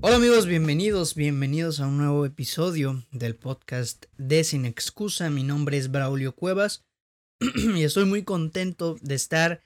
[0.00, 5.28] Hola amigos, bienvenidos, bienvenidos a un nuevo episodio del podcast de Sin Excusa.
[5.28, 6.84] Mi nombre es Braulio Cuevas
[7.40, 9.60] y estoy muy contento de estar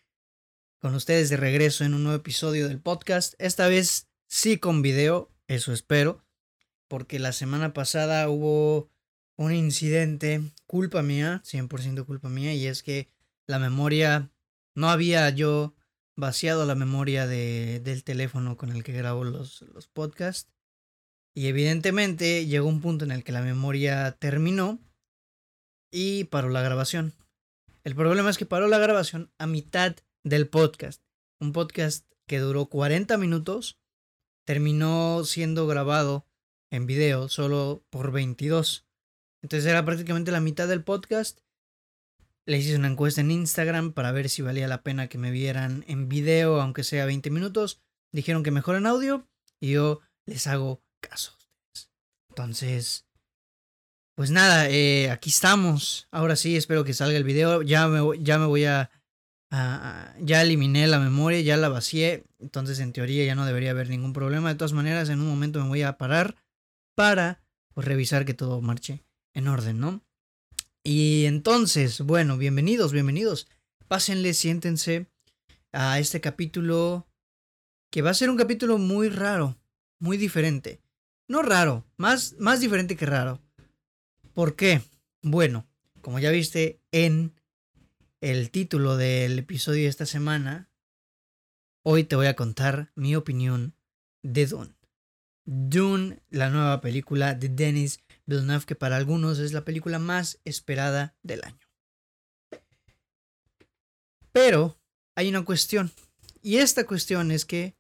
[0.79, 3.35] con ustedes de regreso en un nuevo episodio del podcast.
[3.39, 6.25] Esta vez sí con video, eso espero,
[6.89, 8.89] porque la semana pasada hubo
[9.37, 13.11] un incidente, culpa mía, 100% culpa mía, y es que
[13.47, 14.31] la memoria,
[14.75, 15.75] no había yo
[16.23, 20.51] vaciado la memoria de, del teléfono con el que grabo los, los podcasts.
[21.35, 24.79] Y evidentemente llegó un punto en el que la memoria terminó
[25.91, 27.13] y paró la grabación.
[27.83, 31.03] El problema es que paró la grabación a mitad del podcast.
[31.41, 33.81] Un podcast que duró 40 minutos
[34.47, 36.27] terminó siendo grabado
[36.71, 38.87] en video solo por 22.
[39.43, 41.41] Entonces era prácticamente la mitad del podcast
[42.47, 45.85] le hice una encuesta en Instagram para ver si valía la pena que me vieran
[45.87, 47.81] en video, aunque sea 20 minutos.
[48.13, 49.29] Dijeron que mejor en audio
[49.61, 51.37] y yo les hago caso.
[52.31, 53.07] Entonces,
[54.15, 56.09] pues nada, eh, aquí estamos.
[56.11, 57.63] Ahora sí, espero que salga el video.
[57.63, 58.91] Ya me, ya me voy a,
[60.21, 62.25] Ya eliminé la memoria, ya la vacié.
[62.39, 64.49] Entonces, en teoría, ya no debería haber ningún problema.
[64.49, 66.37] De todas maneras, en un momento me voy a parar
[66.95, 67.43] para
[67.75, 69.05] pues, revisar que todo marche
[69.35, 70.03] en orden, ¿no?
[70.85, 73.47] Y entonces, bueno, bienvenidos, bienvenidos.
[73.87, 75.07] Pásenle, siéntense
[75.71, 77.07] a este capítulo
[77.91, 79.57] que va a ser un capítulo muy raro,
[80.01, 80.81] muy diferente.
[81.29, 83.41] No raro, más, más diferente que raro.
[84.35, 84.83] ¿Por qué?
[85.23, 85.69] Bueno,
[86.01, 87.33] como ya viste en
[88.21, 90.69] el título del episodio de esta semana,
[91.85, 93.77] hoy te voy a contar mi opinión
[94.25, 94.75] de Dune.
[95.45, 101.17] Dune, la nueva película de Denis Villeneuve, que para algunos es la película más esperada
[101.23, 101.69] del año.
[104.33, 104.79] Pero
[105.15, 105.93] hay una cuestión,
[106.41, 107.77] y esta cuestión es que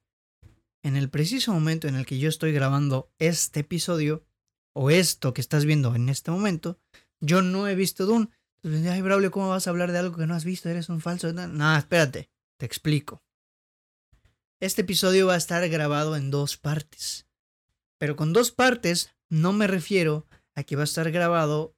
[0.82, 4.26] en el preciso momento en el que yo estoy grabando este episodio,
[4.74, 6.80] o esto que estás viendo en este momento,
[7.20, 8.28] yo no he visto Dune.
[8.62, 10.68] Entonces, ay, Braulio, ¿cómo vas a hablar de algo que no has visto?
[10.68, 11.32] Eres un falso.
[11.32, 13.22] No, espérate, te explico.
[14.60, 17.26] Este episodio va a estar grabado en dos partes.
[17.98, 21.74] Pero con dos partes no me refiero a que va a estar grabado,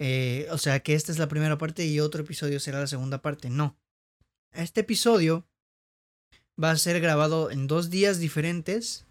[0.00, 3.22] eh, o sea, que esta es la primera parte y otro episodio será la segunda
[3.22, 3.48] parte.
[3.48, 3.78] No.
[4.52, 5.46] Este episodio
[6.62, 9.06] va a ser grabado en dos días diferentes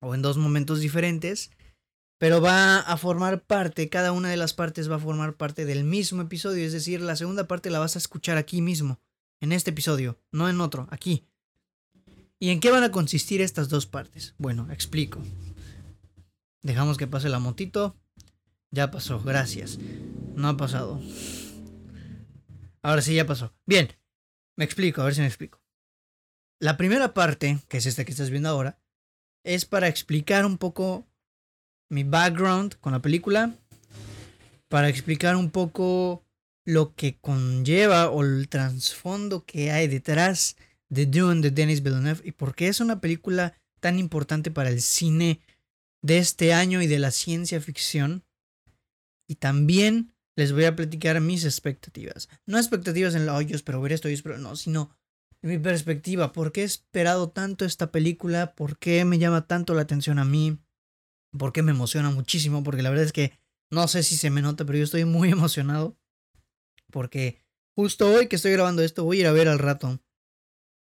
[0.00, 1.52] o en dos momentos diferentes,
[2.18, 5.84] pero va a formar parte, cada una de las partes va a formar parte del
[5.84, 9.00] mismo episodio, es decir, la segunda parte la vas a escuchar aquí mismo,
[9.40, 11.24] en este episodio, no en otro, aquí.
[12.40, 14.34] ¿Y en qué van a consistir estas dos partes?
[14.38, 15.22] Bueno, explico.
[16.62, 17.96] Dejamos que pase la motito.
[18.70, 19.78] Ya pasó, gracias.
[20.34, 21.00] No ha pasado.
[22.82, 23.52] Ahora sí, ya pasó.
[23.66, 23.88] Bien,
[24.56, 25.60] me explico, a ver si me explico.
[26.60, 28.78] La primera parte, que es esta que estás viendo ahora,
[29.44, 31.06] es para explicar un poco
[31.88, 33.54] mi background con la película,
[34.68, 36.24] para explicar un poco
[36.64, 40.56] lo que conlleva o el trasfondo que hay detrás
[40.88, 44.82] de Dune de Denis Villeneuve y por qué es una película tan importante para el
[44.82, 45.40] cine
[46.02, 48.24] de este año y de la ciencia ficción.
[49.28, 52.28] Y también les voy a platicar mis expectativas.
[52.46, 54.96] No expectativas en la, oh, yo espero ver esto, yo espero, no, sino
[55.42, 56.32] mi perspectiva.
[56.32, 58.54] ¿Por qué he esperado tanto esta película?
[58.54, 60.58] ¿Por qué me llama tanto la atención a mí?
[61.36, 62.62] ¿Por qué me emociona muchísimo?
[62.62, 63.38] Porque la verdad es que
[63.70, 65.96] no sé si se me nota, pero yo estoy muy emocionado.
[66.90, 67.44] Porque
[67.76, 70.00] justo hoy que estoy grabando esto voy a ir a ver al rato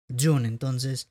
[0.09, 0.47] June.
[0.47, 1.11] Entonces,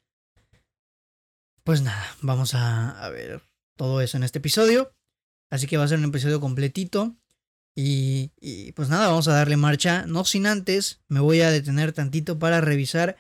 [1.64, 3.42] pues nada, vamos a, a ver
[3.78, 4.94] todo eso en este episodio.
[5.50, 7.16] Así que va a ser un episodio completito.
[7.80, 10.06] Y, pues nada, vamos a darle marcha.
[10.08, 13.16] No sin antes, me voy a detener tantito para revisar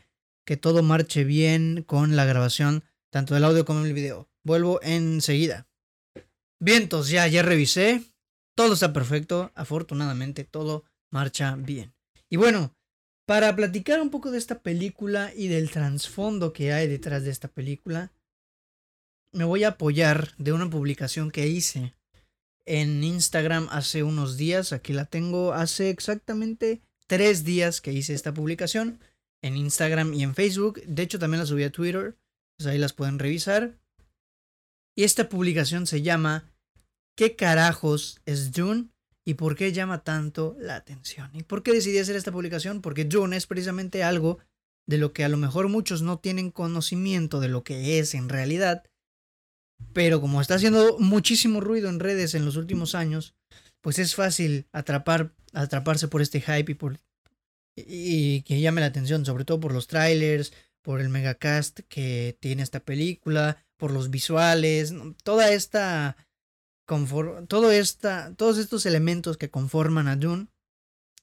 [0.46, 4.30] que todo marche bien con la grabación, tanto del audio como del video.
[4.44, 5.68] Vuelvo enseguida.
[6.60, 8.04] Vientos, ya, ya revisé.
[8.56, 9.52] Todo está perfecto.
[9.54, 11.94] Afortunadamente, todo marcha bien.
[12.30, 12.76] Y bueno,
[13.28, 17.50] para platicar un poco de esta película y del trasfondo que hay detrás de esta
[17.50, 18.12] película,
[19.38, 21.94] me voy a apoyar de una publicación que hice
[22.66, 24.74] en Instagram hace unos días.
[24.74, 29.00] Aquí la tengo hace exactamente tres días que hice esta publicación
[29.44, 30.82] en Instagram y en Facebook.
[30.86, 32.18] De hecho, también la subí a Twitter.
[32.58, 33.78] Pues ahí las pueden revisar.
[34.96, 36.52] Y esta publicación se llama
[37.16, 38.90] ¿Qué carajos es Dune?
[39.24, 41.30] ¿Y por qué llama tanto la atención?
[41.34, 42.82] ¿Y por qué decidí hacer esta publicación?
[42.82, 44.40] Porque Dune es precisamente algo
[44.88, 48.30] de lo que a lo mejor muchos no tienen conocimiento de lo que es en
[48.30, 48.84] realidad
[49.94, 53.36] pero como está haciendo muchísimo ruido en redes en los últimos años,
[53.82, 57.00] pues es fácil atrapar, atraparse por este hype y por
[57.76, 60.52] y que llame la atención, sobre todo por los trailers,
[60.82, 64.94] por el megacast que tiene esta película, por los visuales,
[65.24, 66.18] toda esta,
[67.48, 70.48] todo esta, todos estos elementos que conforman a Dune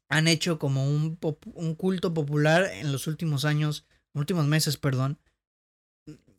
[0.09, 1.19] han hecho como un,
[1.55, 5.19] un culto popular en los últimos años, últimos meses, perdón,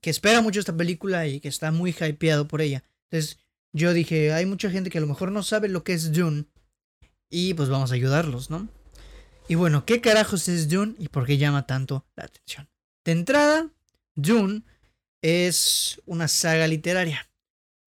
[0.05, 2.83] que espera mucho esta película y que está muy hypeado por ella.
[3.09, 3.39] Entonces
[3.73, 6.45] yo dije, hay mucha gente que a lo mejor no sabe lo que es Dune
[7.27, 8.69] y pues vamos a ayudarlos, ¿no?
[9.47, 12.69] Y bueno, ¿qué carajos es Dune y por qué llama tanto la atención?
[13.03, 13.71] De entrada,
[14.13, 14.61] Dune
[15.23, 17.27] es una saga literaria.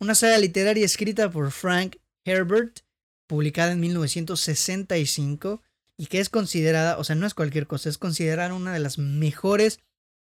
[0.01, 2.81] Una saga literaria escrita por Frank Herbert,
[3.29, 5.63] publicada en 1965
[5.97, 8.99] y que es considerada, o sea, no es cualquier cosa, es considerada una de las
[8.99, 9.79] mejores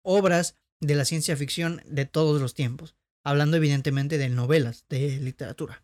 [0.04, 5.84] obras de la ciencia ficción de todos los tiempos, hablando evidentemente de novelas, de literatura.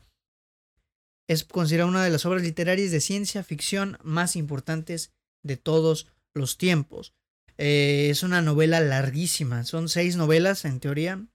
[1.27, 5.13] Es considerada una de las obras literarias de ciencia ficción más importantes
[5.43, 7.13] de todos los tiempos.
[7.57, 11.25] Eh, es una novela larguísima, son seis novelas en teoría.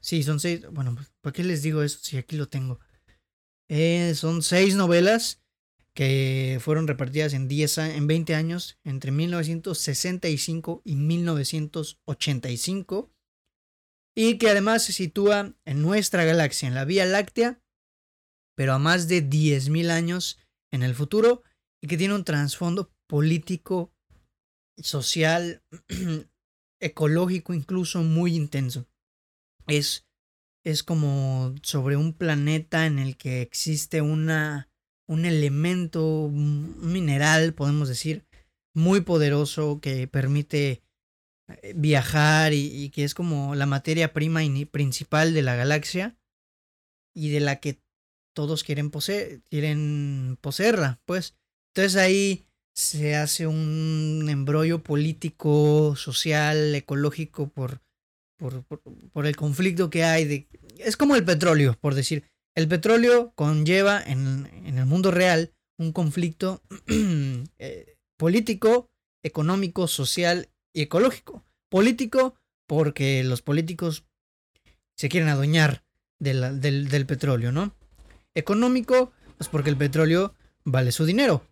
[0.00, 0.62] Sí, son seis.
[0.70, 2.80] Bueno, pues, ¿por qué les digo eso si aquí lo tengo?
[3.68, 5.41] Eh, son seis novelas
[5.94, 13.10] que fueron repartidas en, 10, en 20 años, entre 1965 y 1985,
[14.14, 17.62] y que además se sitúa en nuestra galaxia, en la Vía Láctea,
[18.56, 20.38] pero a más de 10.000 años
[20.70, 21.42] en el futuro,
[21.82, 23.92] y que tiene un trasfondo político,
[24.78, 25.62] social,
[26.80, 28.88] ecológico incluso muy intenso.
[29.66, 30.06] Es,
[30.64, 34.71] es como sobre un planeta en el que existe una
[35.12, 38.24] un elemento, un mineral, podemos decir,
[38.74, 40.82] muy poderoso que permite
[41.62, 46.16] eh, viajar y, que es como la materia prima y principal de la galaxia
[47.14, 47.78] y de la que
[48.34, 51.36] todos quieren, poseer, quieren poseerla, pues.
[51.74, 57.82] Entonces ahí se hace un embrollo político, social, ecológico por,
[58.38, 58.64] por,
[59.12, 60.24] por, el conflicto que hay.
[60.24, 60.48] De,
[60.78, 62.24] es como el petróleo, por decir.
[62.54, 66.62] El petróleo conlleva en, el mundo real un conflicto
[67.58, 68.90] eh, político,
[69.22, 71.44] económico, social y ecológico.
[71.68, 72.34] Político
[72.66, 74.04] porque los políticos
[74.96, 75.84] se quieren adueñar
[76.18, 77.74] del, petróleo, ¿no?
[78.34, 80.34] Económico, pues porque el petróleo
[80.64, 81.46] vale su dinero.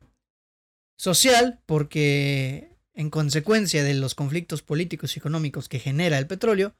[0.96, 6.76] Social, porque en consecuencia de los conflictos políticos y económicos que genera el petróleo,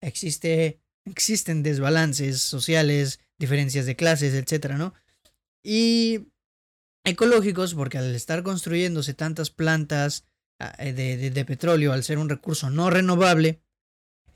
[0.00, 4.94] existe, existen desbalances sociales, diferencias de clases, etcétera, ¿no?
[5.62, 6.28] Y
[7.04, 10.24] ecológicos, porque al estar construyéndose tantas plantas
[10.58, 13.60] ah, eh, de, petróleo, al ser un recurso no renovable,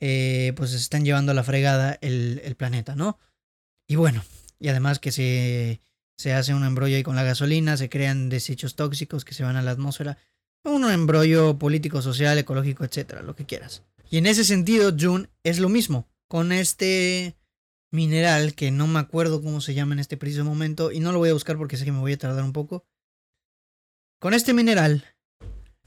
[0.01, 3.19] eh, pues se están llevando a la fregada el, el, planeta, ¿no?
[3.87, 4.23] Y bueno,
[4.61, 5.81] y además que se,
[6.17, 9.57] se hace un embrollo ahí con la gasolina, se crean desechos tóxicos que se van
[9.57, 10.19] a la atmósfera,
[10.65, 13.83] un embrollo político, social, ecológico, etcétera, lo que quieras.
[14.11, 17.37] Y en ese sentido, June es lo mismo, con este
[17.91, 21.19] mineral que no me acuerdo cómo se llama en este preciso momento y no lo
[21.19, 22.85] voy a buscar porque sé que me voy a tardar un poco.
[24.21, 25.05] Con este mineral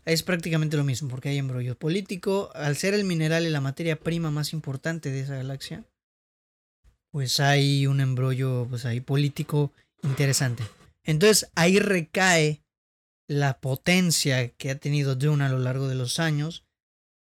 [0.06, 2.50] es prácticamente lo mismo porque hay embrollo político.
[2.56, 5.86] Al ser el mineral y la materia prima más importante de esa galaxia,
[7.12, 10.64] pues hay un embrollo pues político interesante.
[11.04, 12.62] Entonces ahí recae
[13.28, 16.66] la potencia que ha tenido Dune a lo largo de los años,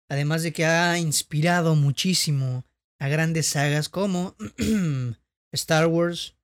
[0.08, 2.64] además de que ha inspirado muchísimo
[2.98, 4.36] a grandes sagas como
[5.52, 6.36] Star Wars,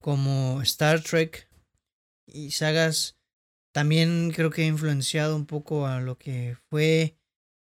[0.00, 1.48] como Star Trek
[2.26, 3.18] y sagas
[3.72, 7.16] también creo que ha influenciado un poco a lo que fue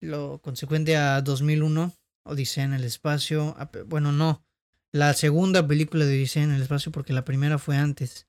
[0.01, 1.93] lo consecuente a 2001,
[2.25, 3.57] Odisea en el espacio.
[3.87, 4.45] Bueno, no,
[4.91, 8.27] la segunda película de Odisea en el espacio porque la primera fue antes.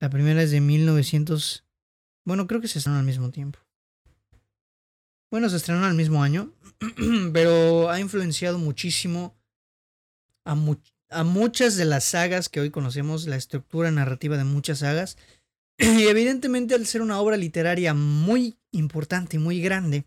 [0.00, 1.64] La primera es de 1900.
[2.24, 3.60] Bueno, creo que se estrenó al mismo tiempo.
[5.30, 6.52] Bueno, se estrenó al mismo año,
[7.32, 9.36] pero ha influenciado muchísimo
[10.44, 10.54] a,
[11.24, 15.16] muchas de las sagas que hoy conocemos, la estructura narrativa de muchas sagas.
[15.78, 20.06] Y evidentemente al ser una obra literaria muy importante y muy grande,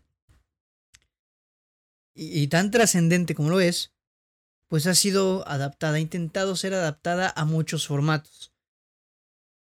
[2.14, 3.92] y, tan trascendente como lo es,
[4.68, 8.52] pues ha sido adaptada, ha intentado ser adaptada a muchos formatos.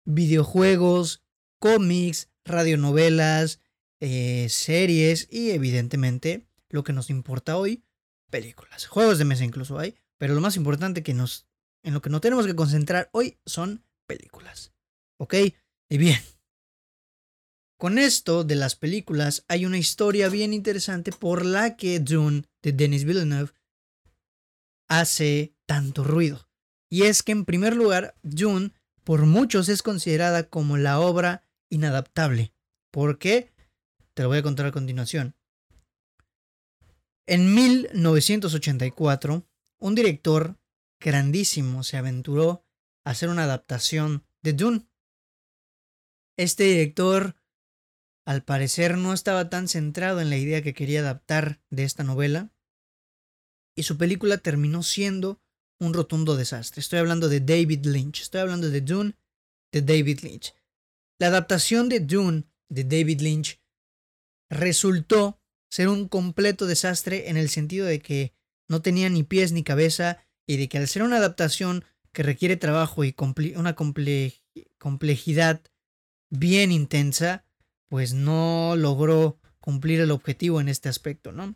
[0.04, 1.24] Videojuegos,
[1.60, 3.60] cómics, radionovelas,
[4.06, 7.86] eh, series y evidentemente lo que nos importa hoy,
[8.30, 8.86] películas.
[8.86, 11.48] Juegos de mesa incluso hay, pero lo más importante que nos,
[11.84, 14.74] en lo que nos tenemos que concentrar hoy son películas.
[15.18, 15.36] ¿Ok?
[15.90, 16.20] Y bien.
[17.78, 22.74] Con esto de las películas hay una historia bien interesante por la que Dune de
[22.74, 23.54] Denis Villeneuve
[24.90, 26.50] hace tanto ruido.
[26.90, 28.74] Y es que en primer lugar, Dune
[29.06, 32.54] por muchos es considerada como la obra inadaptable.
[32.92, 33.53] ¿Por qué?
[34.14, 35.36] Te lo voy a contar a continuación.
[37.26, 39.48] En 1984,
[39.80, 40.60] un director
[41.00, 42.66] grandísimo se aventuró
[43.06, 44.88] a hacer una adaptación de Dune.
[46.38, 47.36] Este director,
[48.26, 52.52] al parecer, no estaba tan centrado en la idea que quería adaptar de esta novela,
[53.76, 55.42] y su película terminó siendo
[55.80, 56.82] un rotundo desastre.
[56.82, 59.16] Estoy hablando de David Lynch, estoy hablando de Dune
[59.72, 60.54] de David Lynch.
[61.20, 63.63] La adaptación de Dune de David Lynch
[64.54, 68.34] resultó ser un completo desastre en el sentido de que
[68.70, 72.58] no tenía ni pies ni cabeza y de que al ser una adaptación que requiere
[72.58, 73.16] trabajo y
[73.56, 75.62] una complejidad
[76.30, 77.46] bien intensa,
[77.90, 81.56] pues no logró cumplir el objetivo en este aspecto, ¿no?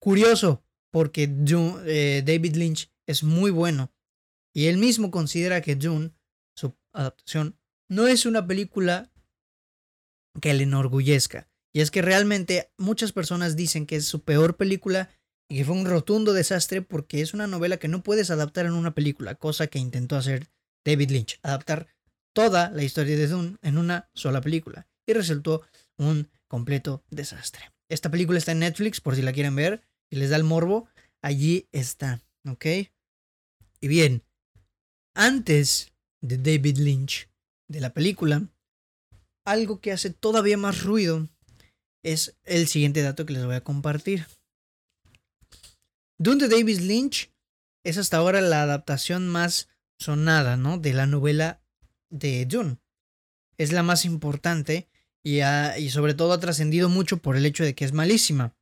[0.00, 3.92] Curioso, porque eh, David Lynch es muy bueno
[4.52, 6.12] y él mismo considera que Dune,
[6.54, 9.10] su adaptación, no es una película
[10.40, 11.51] que le enorgullezca.
[11.72, 15.10] Y es que realmente muchas personas dicen que es su peor película
[15.48, 18.72] y que fue un rotundo desastre porque es una novela que no puedes adaptar en
[18.72, 20.48] una película, cosa que intentó hacer
[20.84, 21.88] David Lynch, adaptar
[22.34, 25.62] toda la historia de Dune en una sola película y resultó
[25.96, 27.72] un completo desastre.
[27.88, 30.88] Esta película está en Netflix por si la quieren ver y les da el morbo,
[31.22, 32.66] allí está, ¿ok?
[33.80, 34.22] Y bien,
[35.14, 37.28] antes de David Lynch,
[37.68, 38.48] de la película,
[39.44, 41.28] algo que hace todavía más ruido
[42.02, 44.26] es el siguiente dato que les voy a compartir.
[46.18, 47.32] Dune de David Lynch
[47.84, 49.68] es hasta ahora la adaptación más
[49.98, 50.78] sonada, ¿no?
[50.78, 51.62] De la novela
[52.10, 52.78] de Dune.
[53.56, 54.88] Es la más importante
[55.24, 58.56] y, y sobre todo ha trascendido mucho por el hecho de que es malísima.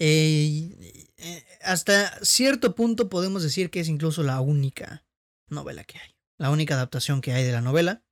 [0.00, 5.04] Eh, eh, hasta cierto punto podemos decir que es incluso la única
[5.48, 6.14] novela que hay.
[6.38, 8.04] La única adaptación que hay de la novela.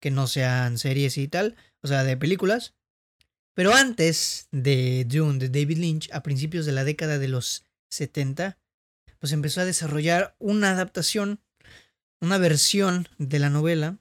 [0.00, 1.56] Que no sean series y tal.
[1.86, 2.74] O sea, de películas.
[3.54, 8.58] Pero antes de Dune, de David Lynch, a principios de la década de los 70,
[9.20, 11.40] pues empezó a desarrollar una adaptación,
[12.20, 14.00] una versión de la novela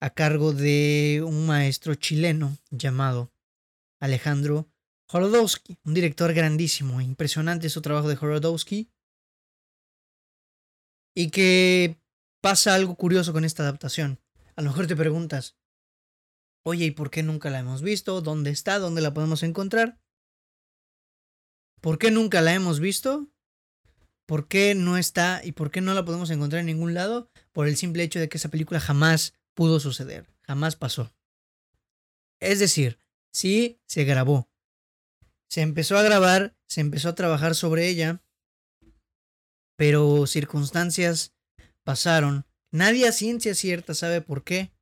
[0.00, 3.32] a cargo de un maestro chileno llamado
[4.00, 4.68] Alejandro
[5.12, 8.90] Horodowski, un director grandísimo, impresionante su trabajo de Horodowski.
[11.14, 12.00] Y que
[12.40, 14.18] pasa algo curioso con esta adaptación.
[14.56, 15.54] A lo mejor te preguntas,
[16.62, 18.20] oye, ¿y por qué nunca la hemos visto?
[18.20, 18.78] ¿Dónde está?
[18.78, 19.98] ¿Dónde la podemos encontrar?
[21.80, 23.30] ¿Por qué nunca la hemos visto?
[24.26, 27.30] ¿Por qué no está y por qué no la podemos encontrar en ningún lado?
[27.52, 31.12] Por el simple hecho de que esa película jamás pudo suceder, jamás pasó.
[32.40, 32.98] Es decir,
[33.32, 34.48] sí se grabó,
[35.48, 38.22] se empezó a grabar, se empezó a trabajar sobre ella,
[39.76, 41.34] pero circunstancias
[41.82, 42.46] pasaron.
[42.70, 44.72] Nadie a ciencia cierta sabe por qué,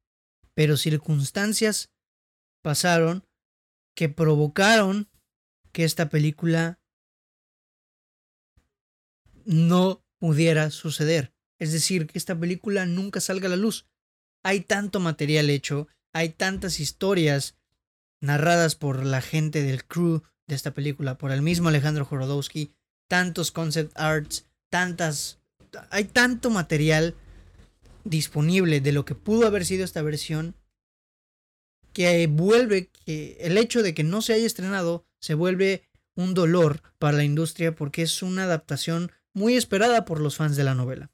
[0.59, 1.93] pero circunstancias
[2.65, 3.25] pasaron
[3.95, 5.09] que provocaron
[5.71, 6.81] que esta película
[9.45, 11.33] no pudiera suceder.
[11.61, 13.87] Es decir, que esta película nunca salga a la luz.
[14.43, 17.57] Hay tanto material hecho, hay tantas historias
[18.21, 22.75] narradas por la gente del crew de esta película por el mismo Alejandro Jorodowski,
[23.09, 25.39] tantos concept arts, tantas...
[25.91, 27.15] Hay tanto material
[28.09, 30.57] disponible de lo que pudo haber sido esta versión
[31.93, 36.83] que vuelve que el hecho de que no se haya estrenado se vuelve un dolor
[36.99, 41.11] para la industria porque es una adaptación muy esperada por los fans de la novela.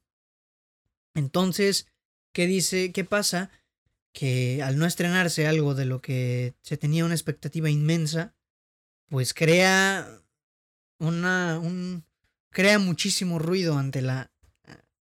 [1.14, 1.86] Entonces,
[2.32, 2.92] ¿qué dice?
[2.92, 3.50] ¿Qué pasa?
[4.12, 8.34] Que al no estrenarse algo de lo que se tenía una expectativa inmensa,
[9.08, 10.22] pues crea
[10.98, 12.04] una un
[12.50, 14.33] crea muchísimo ruido ante la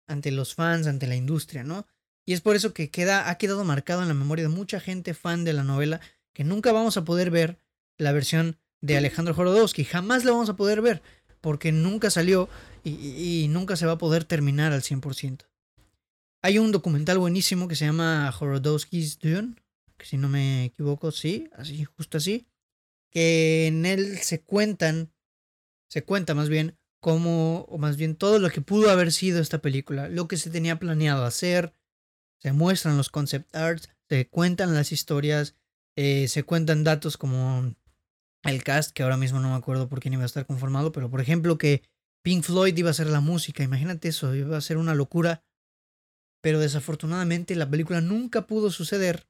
[0.09, 1.87] ante los fans, ante la industria, ¿no?
[2.27, 5.15] Y es por eso que queda ha quedado marcado en la memoria de mucha gente
[5.15, 6.01] fan de la novela
[6.35, 7.59] que nunca vamos a poder ver
[7.97, 11.03] la versión de Alejandro Jorodowski, jamás la vamos a poder ver
[11.41, 12.49] porque nunca salió
[12.85, 15.47] y, y nunca se va a poder terminar al 100%.
[16.43, 19.57] Hay un documental buenísimo que se llama Jorodowski's Dune,
[19.97, 22.47] que si no me equivoco, sí, así, justo así,
[23.11, 25.13] que en él se cuentan,
[25.89, 29.59] se cuenta más bien cómo, o más bien todo lo que pudo haber sido esta
[29.59, 31.73] película, lo que se tenía planeado hacer,
[32.39, 35.55] se muestran los concept arts, se cuentan las historias,
[35.97, 37.75] eh, se cuentan datos como
[38.45, 41.11] el cast, que ahora mismo no me acuerdo por quién iba a estar conformado, pero
[41.11, 41.83] por ejemplo que
[42.23, 45.43] Pink Floyd iba a ser la música, imagínate eso, iba a ser una locura,
[46.41, 49.27] pero desafortunadamente la película nunca pudo suceder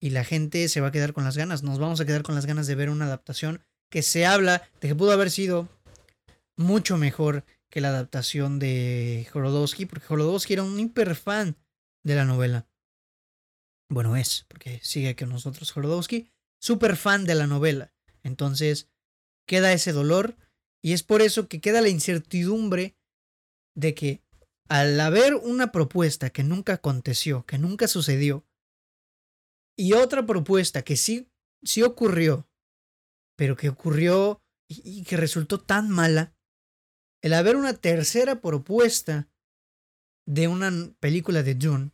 [0.00, 1.62] y la gente se va a quedar con las ganas.
[1.62, 4.88] Nos vamos a quedar con las ganas de ver una adaptación que se habla de
[4.88, 5.68] que pudo haber sido
[6.60, 11.56] mucho mejor que la adaptación de Jorodowski, porque Jorodowski era un hiper fan
[12.04, 12.68] de la novela.
[13.88, 17.92] Bueno, es, porque sigue con nosotros Jorodowski, súper fan de la novela.
[18.22, 18.88] Entonces,
[19.46, 20.36] queda ese dolor
[20.82, 22.96] Y es por eso que queda la incertidumbre
[23.74, 24.22] de que
[24.68, 28.46] al haber una propuesta que nunca aconteció, que nunca sucedió,
[29.76, 31.28] y otra propuesta que sí,
[31.62, 32.48] sí ocurrió,
[33.36, 36.34] pero que ocurrió y, que resultó tan mala,
[37.22, 39.28] el haber una tercera propuesta
[40.26, 41.90] de una película de Dune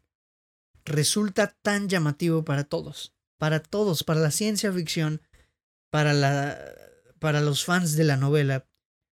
[0.84, 5.20] resulta tan llamativo para todos, para todos, para la ciencia ficción,
[5.90, 6.58] para, la,
[7.18, 8.68] para los fans de la novela,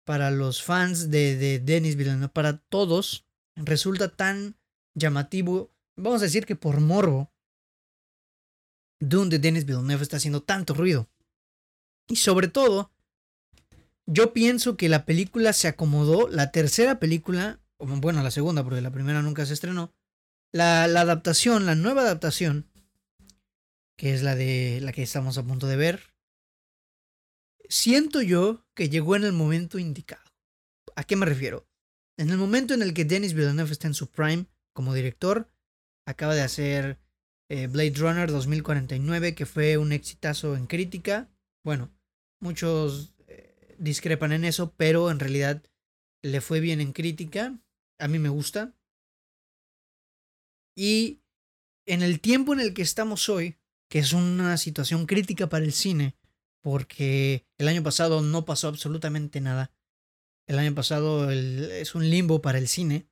[0.05, 4.57] para los fans de, de Denis Villeneuve, para todos, resulta tan
[4.95, 7.33] llamativo, vamos a decir que por morbo,
[9.01, 11.09] Dune de Denis Villeneuve está haciendo tanto ruido.
[12.09, 12.93] Y sobre todo,
[14.07, 18.93] yo pienso que la película se acomodó, la tercera película, bueno, la segunda, porque la
[18.93, 19.93] primera nunca se estrenó,
[20.53, 22.71] la, adaptación, la nueva adaptación,
[23.97, 26.15] que es la de la que estamos a punto de ver,
[27.69, 30.23] siento yo que llegó en el momento indicado.
[30.95, 31.67] ¿A qué me refiero?
[32.17, 35.51] En el momento en el que Denis Villeneuve está en su prime como director,
[36.07, 36.99] acaba de hacer
[37.51, 41.29] eh, Blade Runner 2049, que fue un exitazo en crítica.
[41.65, 41.91] Bueno,
[42.41, 43.16] muchos
[43.79, 45.63] discrepan en eso, pero en realidad
[46.23, 47.59] le fue bien en crítica.
[47.99, 48.75] A mí me gusta.
[50.77, 51.23] Y
[51.87, 53.57] en el tiempo en el que estamos hoy,
[53.89, 56.17] que es una situación crítica para el cine,
[56.61, 59.71] porque el año pasado no pasó absolutamente nada.
[60.47, 63.09] El año pasado es un limbo para el cine.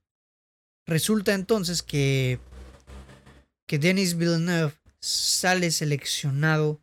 [0.86, 2.38] Resulta entonces que,
[3.66, 6.82] que Denis Villeneuve sale seleccionado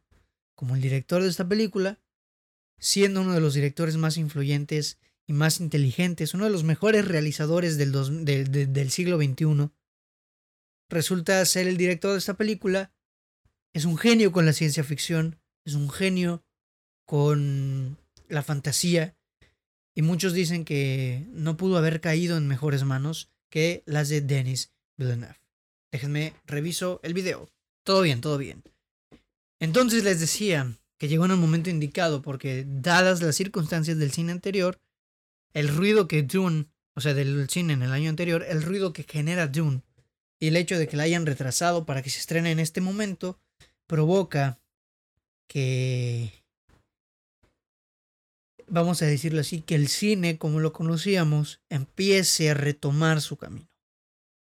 [0.55, 1.99] como el director de esta película,
[2.81, 4.97] siendo uno de los directores más influyentes
[5.27, 7.93] y más inteligentes, uno de los mejores realizadores del,
[8.25, 9.69] del siglo XXI.
[10.89, 12.91] Resulta ser el director de esta película.
[13.71, 16.43] Es un genio con la ciencia ficción, es un genio
[17.05, 19.15] con la fantasía
[19.93, 24.73] y muchos dicen que no pudo haber caído en mejores manos que las de Denis
[24.97, 25.39] Villeneuve.
[25.91, 27.47] Déjenme reviso el video.
[27.83, 28.63] Todo bien, todo bien.
[29.59, 34.33] Entonces les decía que llegó en el momento indicado porque dadas las circunstancias del cine
[34.33, 34.79] anterior,
[35.51, 39.01] el ruido que Dune, o sea, del cine en el año anterior, el ruido que
[39.01, 39.81] genera Dune
[40.39, 43.39] y el hecho de que la hayan retrasado para que se estrene en este momento
[43.87, 44.59] provoca
[45.47, 46.31] que
[48.67, 53.71] vamos a decirlo así, que el cine como lo conocíamos empiece a retomar su camino.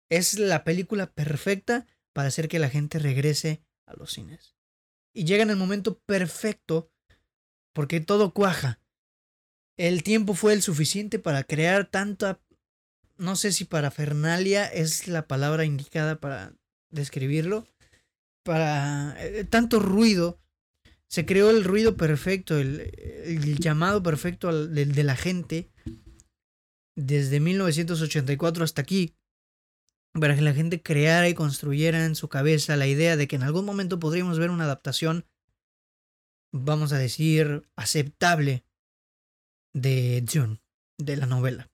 [0.09, 4.56] Es la película perfecta para hacer que la gente regrese a los cines.
[5.17, 6.93] Y llega en el momento perfecto
[7.73, 8.81] porque todo cuaja.
[9.79, 12.39] El tiempo fue el suficiente para crear tanta,
[13.17, 16.55] no sé si parafernalia es la palabra indicada para
[16.91, 17.67] describirlo,
[18.45, 20.39] para eh, tanto ruido
[21.09, 25.71] se creó el ruido perfecto, el, llamado perfecto de, de la gente
[26.95, 29.15] desde 1984 hasta aquí,
[30.21, 33.43] para que la gente creara y construyera en su cabeza la idea de que en
[33.43, 35.27] algún momento podríamos ver una adaptación,
[36.53, 38.65] vamos a decir, aceptable
[39.75, 40.61] de Dune,
[40.99, 41.71] de la novela.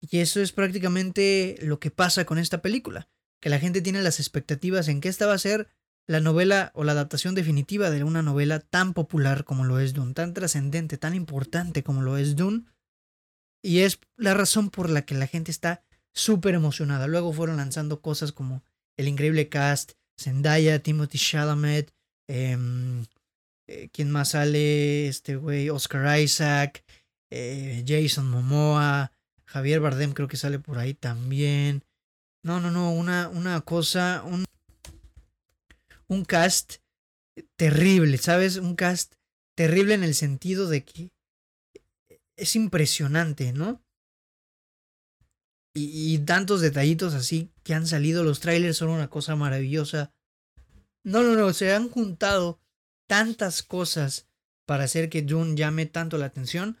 [0.00, 3.08] Y eso es prácticamente lo que pasa con esta película,
[3.40, 5.68] que la gente tiene las expectativas en que esta va a ser
[6.08, 10.14] la novela o la adaptación definitiva de una novela tan popular como lo es Dune,
[10.14, 12.64] tan trascendente, tan importante como lo es Dune.
[13.62, 17.06] Y es la razón por la que la gente está súper emocionada.
[17.06, 18.62] Luego fueron lanzando cosas como
[18.96, 21.92] el increíble cast, Zendaya, Timothy Chalamet,
[22.28, 23.06] em,
[23.66, 25.08] eh, ¿quién más sale?
[25.08, 26.84] Este güey, Oscar Isaac,
[27.30, 29.12] eh, Jason Momoa,
[29.46, 31.84] Javier Bardem creo que sale por ahí también.
[32.42, 34.44] No, no, no, una, una cosa, un,
[36.08, 36.76] un cast
[37.56, 38.56] terrible, ¿sabes?
[38.56, 39.14] Un cast
[39.56, 41.12] terrible en el sentido de que
[42.36, 43.82] es impresionante, ¿no?
[45.72, 50.12] Y, tantos detallitos así que han salido, los trailers son una cosa maravillosa.
[51.04, 52.60] No, no, no, se han juntado
[53.08, 54.28] tantas cosas
[54.66, 56.78] para hacer que Dune llame tanto la atención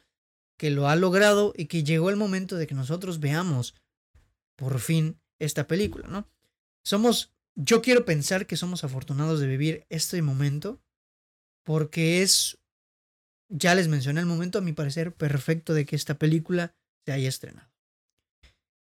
[0.58, 3.74] que lo ha logrado y que llegó el momento de que nosotros veamos
[4.56, 6.28] por fin esta película, ¿no?
[6.84, 10.80] Somos yo quiero pensar que somos afortunados de vivir este momento
[11.64, 12.58] porque es,
[13.48, 16.74] ya les mencioné el momento a mi parecer perfecto de que esta película
[17.04, 17.69] se haya estrenado.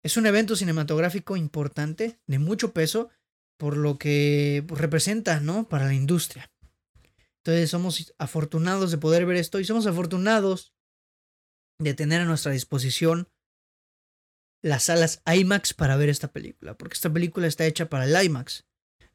[0.06, 3.10] Es un evento cinematográfico importante, de mucho peso,
[3.58, 5.68] por lo que representa, ¿no?
[5.68, 6.50] Para la industria.
[7.42, 10.74] Entonces somos afortunados de poder ver esto y somos afortunados
[11.80, 13.28] de tener a nuestra disposición
[14.62, 18.64] las salas IMAX para ver esta película, porque esta película está hecha para el IMAX.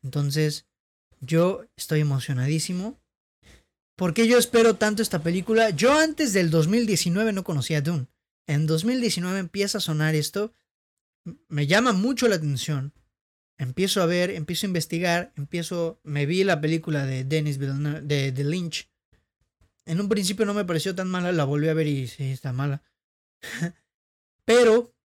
[0.03, 0.67] Entonces,
[1.19, 3.01] yo estoy emocionadísimo
[4.01, 5.69] ¿Por qué yo espero tanto esta película?
[5.69, 8.07] Yo antes del 2019 no conocía a Dune.
[8.47, 10.55] En 2019 empieza a sonar esto.
[11.47, 12.93] Me llama mucho la atención.
[13.57, 18.43] Empiezo a ver, empiezo a investigar, empiezo, me vi la película de Dennis Villeneuve, de,
[18.43, 18.89] Lynch.
[19.85, 22.53] En un principio no me pareció tan mala, la volví a ver y sí, está
[22.53, 22.81] mala.
[24.45, 24.95] Pero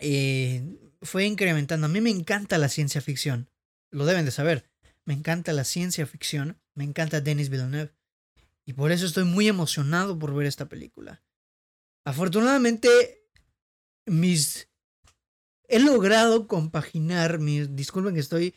[0.00, 1.86] eh, fue incrementando.
[1.86, 3.48] A mí me encanta la ciencia ficción.
[3.90, 4.68] Lo deben de saber.
[5.04, 6.60] Me encanta la ciencia ficción.
[6.74, 7.92] Me encanta Denis Villeneuve.
[8.64, 11.22] Y por eso estoy muy emocionado por ver esta película.
[12.04, 13.28] Afortunadamente,
[14.06, 14.68] mis...
[15.68, 17.74] He logrado compaginar mis...
[17.74, 18.54] Disculpen que estoy...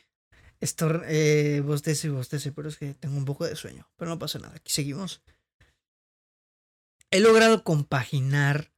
[0.59, 1.03] Estor...
[1.07, 3.89] Eh, bostece, bostece, pero es que tengo un poco de sueño.
[3.95, 5.21] Pero no pasa nada, aquí seguimos.
[7.11, 8.71] He logrado compaginar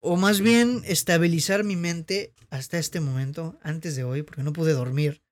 [0.00, 4.72] o más bien estabilizar mi mente hasta este momento, antes de hoy, porque no pude
[4.72, 5.22] dormir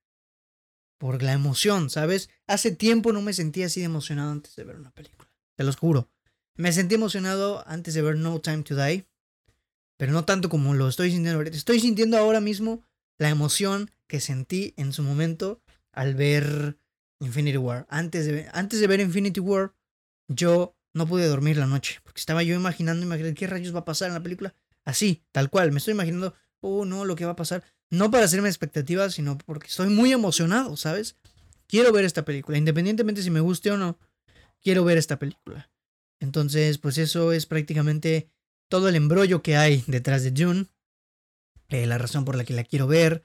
[0.99, 2.29] por la emoción, ¿sabes?
[2.47, 5.73] Hace tiempo no me sentía así de emocionado antes de ver una película, te lo
[5.73, 6.11] juro.
[6.57, 9.07] Me sentí emocionado antes de ver No Time to Die,
[9.97, 11.57] pero no tanto como lo estoy sintiendo ahorita.
[11.57, 12.83] Estoy sintiendo ahora mismo
[13.19, 16.79] la emoción que sentí en su momento al ver
[17.21, 17.87] Infinity War.
[17.89, 19.75] Antes de, antes de ver Infinity War,
[20.29, 23.85] yo no pude dormir la noche, porque estaba yo imaginando, imaginando qué rayos va a
[23.85, 24.55] pasar en la película.
[24.85, 27.65] Así, tal cual, me estoy imaginando, oh no, lo que va a pasar.
[27.91, 31.17] No para hacerme expectativas, sino porque estoy muy emocionado, ¿sabes?
[31.67, 33.99] Quiero ver esta película, independientemente si me guste o no,
[34.61, 35.71] quiero ver esta película.
[36.21, 38.31] Entonces, pues eso es prácticamente
[38.75, 40.67] todo el embrollo que hay detrás de June.
[41.69, 43.23] Eh, la razón por la que la quiero ver,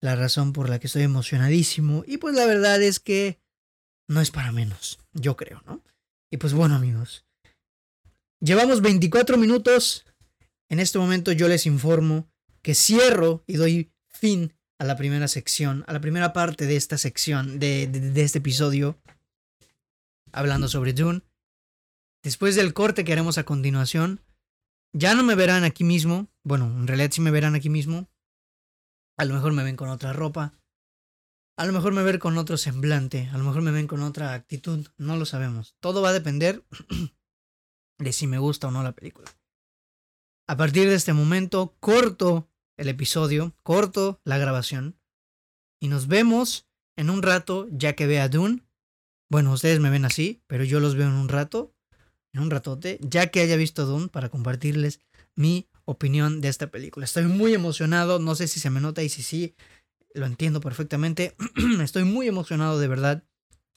[0.00, 2.02] la razón por la que estoy emocionadísimo.
[2.06, 3.38] Y pues la verdad es que
[4.08, 5.82] no es para menos, yo creo, ¿no?
[6.30, 7.26] Y pues bueno amigos,
[8.40, 10.06] llevamos 24 minutos.
[10.70, 12.26] En este momento yo les informo
[12.62, 16.96] que cierro y doy fin a la primera sección, a la primera parte de esta
[16.96, 18.98] sección, de, de, este episodio,
[20.32, 21.20] hablando sobre Dune.
[22.22, 24.22] Después del corte que haremos a continuación,
[24.96, 26.28] ya no me verán aquí mismo.
[26.42, 28.08] Bueno, en realidad sí me verán aquí mismo.
[29.18, 30.54] A lo mejor me ven con otra ropa.
[31.58, 34.34] A lo mejor me ven con otro semblante, a lo mejor me ven con otra
[34.34, 35.74] actitud, no lo sabemos.
[35.80, 36.62] Todo va a depender
[37.98, 39.30] de si me gusta o no la película.
[40.46, 44.98] A partir de este momento, corto el episodio, corto la grabación
[45.80, 48.62] y nos vemos en un rato ya que vea Dune.
[49.30, 51.74] Bueno, ustedes me ven así, pero yo los veo en un rato,
[52.36, 55.00] en un ratote, ya que haya visto Dune para compartirles
[55.36, 57.04] mi opinión de esta película.
[57.04, 59.54] Estoy muy emocionado, no sé si se me nota y si sí,
[60.12, 61.34] lo entiendo perfectamente.
[61.82, 63.24] Estoy muy emocionado de verdad.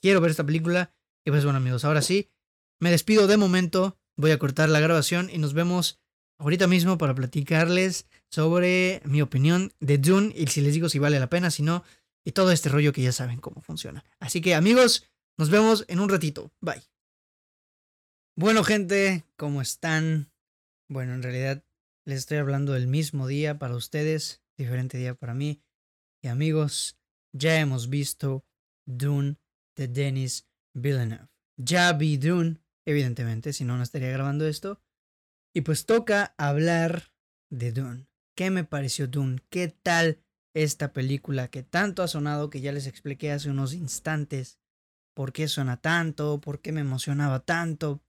[0.02, 0.92] Quiero ver esta película.
[1.24, 2.30] Y pues bueno amigos, ahora sí,
[2.80, 3.98] me despido de momento.
[4.16, 5.98] Voy a cortar la grabación y nos vemos
[6.38, 11.18] ahorita mismo para platicarles sobre mi opinión de Dune y si les digo si vale
[11.18, 11.82] la pena, si no,
[12.24, 14.04] y todo este rollo que ya saben cómo funciona.
[14.18, 15.06] Así que amigos,
[15.38, 16.52] nos vemos en un ratito.
[16.60, 16.89] Bye.
[18.36, 20.30] Bueno gente, ¿cómo están?
[20.88, 21.64] Bueno, en realidad
[22.06, 25.62] les estoy hablando del mismo día para ustedes, diferente día para mí.
[26.22, 26.96] Y amigos,
[27.32, 28.44] ya hemos visto
[28.86, 29.36] Dune
[29.76, 31.28] de Denis Villeneuve.
[31.56, 34.80] Ya vi Dune, evidentemente, si no, no estaría grabando esto.
[35.52, 37.12] Y pues toca hablar
[37.50, 38.06] de Dune.
[38.36, 39.40] ¿Qué me pareció Dune?
[39.50, 40.22] ¿Qué tal
[40.54, 44.60] esta película que tanto ha sonado, que ya les expliqué hace unos instantes?
[45.14, 46.40] ¿Por qué suena tanto?
[46.40, 48.00] ¿Por qué me emocionaba tanto?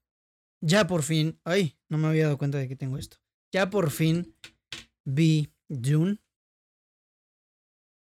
[0.61, 3.17] Ya por fin, ay, no me había dado cuenta de que tengo esto.
[3.51, 4.35] Ya por fin
[5.03, 6.19] vi Dune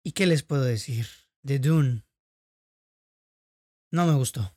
[0.06, 1.06] ¿Y qué les puedo decir?
[1.42, 2.04] De Dune.
[3.90, 4.54] No me gustó.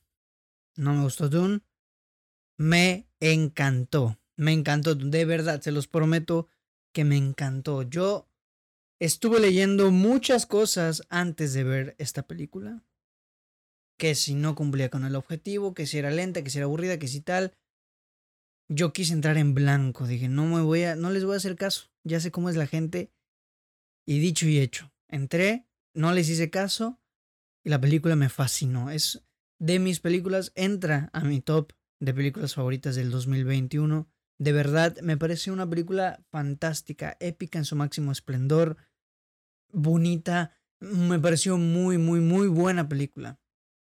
[0.75, 1.61] No me gustó Dune.
[2.57, 4.19] Me encantó.
[4.35, 4.93] Me encantó.
[4.93, 6.49] De verdad, se los prometo
[6.93, 7.83] que me encantó.
[7.83, 8.29] Yo
[8.99, 12.83] estuve leyendo muchas cosas antes de ver esta película.
[13.97, 16.99] Que si no cumplía con el objetivo, que si era lenta, que si era aburrida,
[16.99, 17.55] que si tal.
[18.69, 20.07] Yo quise entrar en blanco.
[20.07, 21.89] Dije, no me voy a, no les voy a hacer caso.
[22.03, 23.11] Ya sé cómo es la gente.
[24.05, 24.91] Y dicho y hecho.
[25.07, 26.99] Entré, no les hice caso
[27.63, 28.89] y la película me fascinó.
[28.91, 29.25] Es
[29.59, 34.07] de mis películas, entra a mi top de películas favoritas del 2021.
[34.39, 38.77] De verdad, me parece una película fantástica, épica en su máximo esplendor,
[39.71, 40.55] bonita.
[40.79, 43.39] Me pareció muy, muy, muy buena película.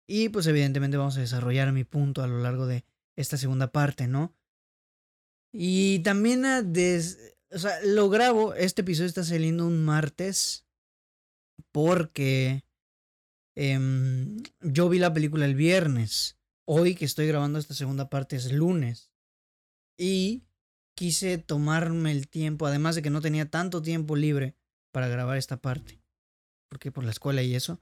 [0.06, 4.06] Y pues evidentemente vamos a desarrollar mi punto a lo largo de esta segunda parte,
[4.06, 4.34] ¿no?
[5.52, 7.36] Y también, des...
[7.50, 10.66] o sea, lo grabo, este episodio está saliendo un martes,
[11.72, 12.64] porque
[13.56, 16.38] em, yo vi la película el viernes.
[16.66, 19.10] Hoy que estoy grabando esta segunda parte es lunes.
[19.98, 20.44] Y
[20.94, 24.56] quise tomarme el tiempo, además de que no tenía tanto tiempo libre
[24.92, 26.02] para grabar esta parte.
[26.68, 27.80] Porque por la escuela y eso.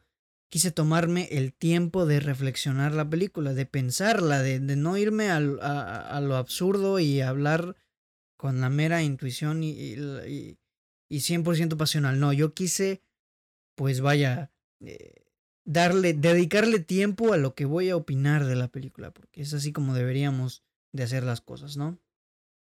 [0.49, 6.37] Quise tomarme el tiempo de reflexionar la película, de pensarla, de, no irme a, lo
[6.37, 7.77] absurdo y hablar
[8.37, 10.59] con la mera intuición y, y,
[11.09, 12.21] y 100% pasional.
[12.21, 13.03] No, yo quise,
[13.75, 15.27] pues vaya, eh,
[15.67, 19.73] darle, dedicarle tiempo a lo que voy a opinar de la película, porque es así
[19.73, 21.99] como deberíamos de hacer las cosas, ¿no?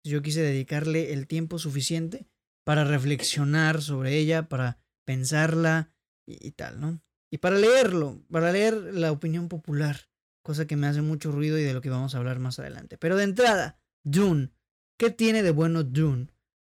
[0.03, 2.27] Yo quise dedicarle el tiempo suficiente
[2.63, 5.93] para reflexionar sobre ella, para pensarla
[6.25, 7.01] y, tal, ¿no?
[7.31, 10.09] Y para leerlo, para leer la opinión popular,
[10.41, 12.97] cosa que me hace mucho ruido y de lo que vamos a hablar más adelante.
[12.97, 14.51] Pero de entrada, Dune.
[14.97, 16.27] ¿Qué tiene de bueno Dune?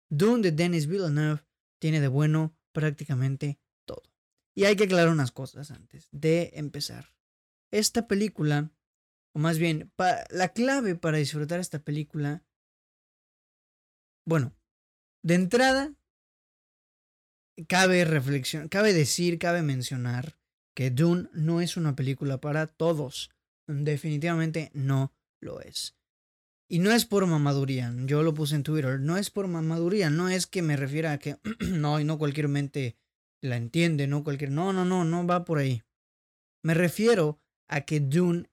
[0.10, 1.42] Dune de Denis Villeneuve
[1.80, 4.04] tiene de bueno prácticamente todo.
[4.54, 7.16] Y hay que aclarar unas cosas antes de empezar.
[7.72, 8.72] Esta película,
[9.34, 9.92] o más bien,
[10.30, 12.44] la clave para disfrutar esta película,
[14.26, 14.54] bueno,
[15.24, 15.94] de entrada,
[17.68, 20.39] cabe reflexión, cabe decir, cabe mencionar
[20.76, 23.32] que Dune no es una película para todos.
[23.68, 25.96] Definitivamente no lo es.
[26.72, 30.30] Y no es por mamaduría, yo lo puse en Twitter, no es por mamaduría, no
[30.30, 32.96] es que me refiera a que no, y no cualquier mente
[33.42, 34.52] la entiende, no cualquier...
[34.52, 35.82] No, no, no, no va por ahí.
[36.64, 38.50] Me refiero a que Dune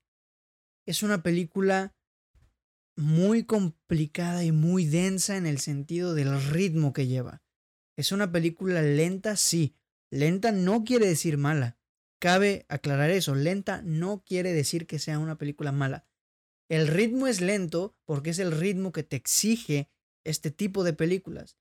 [0.86, 1.94] es una película
[2.96, 7.42] muy complicada y muy densa en el sentido del ritmo que lleva.
[7.96, 9.74] Es una película lenta, sí.
[10.10, 11.75] Lenta no quiere decir mala.
[12.18, 13.34] Cabe aclarar eso.
[13.34, 16.06] Lenta no quiere decir que sea una película mala.
[16.68, 19.88] El ritmo es lento porque es el ritmo que te exige
[20.24, 21.56] este tipo de películas.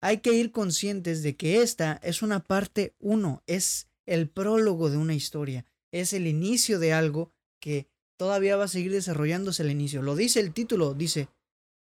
[0.00, 4.96] Hay que ir conscientes de que esta es una parte uno, es el prólogo de
[4.96, 10.02] una historia, es el inicio de algo que todavía va a seguir desarrollándose el inicio.
[10.02, 11.28] Lo dice el título, dice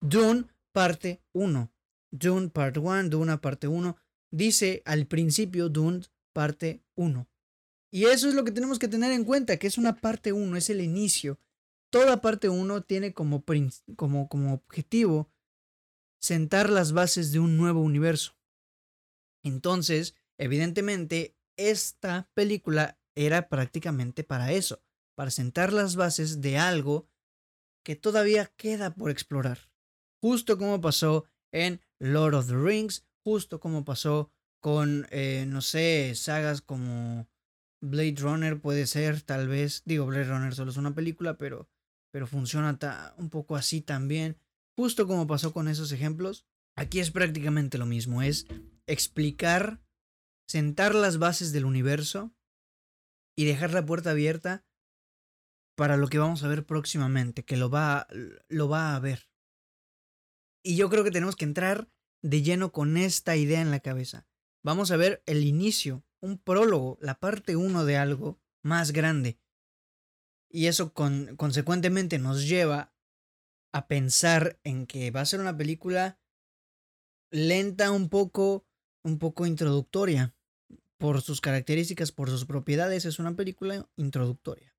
[0.01, 1.71] Dune parte 1.
[2.11, 3.97] Dune part 1, Dune parte 1.
[4.31, 6.03] Dice al principio Dune
[6.33, 7.27] parte 1.
[7.91, 10.55] Y eso es lo que tenemos que tener en cuenta, que es una parte 1,
[10.57, 11.39] es el inicio.
[11.89, 13.43] Toda parte 1 tiene como,
[13.97, 15.29] como, como objetivo
[16.19, 18.37] sentar las bases de un nuevo universo.
[19.43, 24.81] Entonces, evidentemente, esta película era prácticamente para eso
[25.21, 27.07] para sentar las bases de algo
[27.83, 29.69] que todavía queda por explorar.
[30.19, 36.13] Justo como pasó en Lord of the Rings, justo como pasó con, eh, no sé,
[36.15, 37.27] sagas como
[37.81, 41.69] Blade Runner puede ser, tal vez, digo, Blade Runner solo es una película, pero,
[42.11, 42.77] pero funciona
[43.17, 44.37] un poco así también.
[44.77, 48.45] Justo como pasó con esos ejemplos, aquí es prácticamente lo mismo, es
[48.87, 49.81] explicar,
[50.47, 52.33] sentar las bases del universo
[53.35, 54.65] y dejar la puerta abierta
[55.75, 58.07] para lo que vamos a ver próximamente, que lo va,
[58.47, 59.29] lo va a ver.
[60.63, 61.89] Y yo creo que tenemos que entrar
[62.21, 64.27] de lleno con esta idea en la cabeza.
[64.63, 69.39] Vamos a ver el inicio, un prólogo, la parte uno de algo más grande.
[70.49, 72.93] Y eso con, consecuentemente nos lleva
[73.73, 76.19] a pensar en que va a ser una película
[77.31, 78.67] lenta un poco,
[79.03, 80.35] un poco introductoria.
[80.97, 84.75] Por sus características, por sus propiedades, es una película introductoria.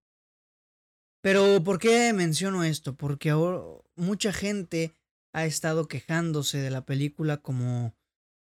[1.20, 2.96] Pero ¿por qué menciono esto?
[2.96, 3.62] Porque ahora
[3.96, 4.92] mucha gente
[5.32, 7.96] ha estado quejándose de la película como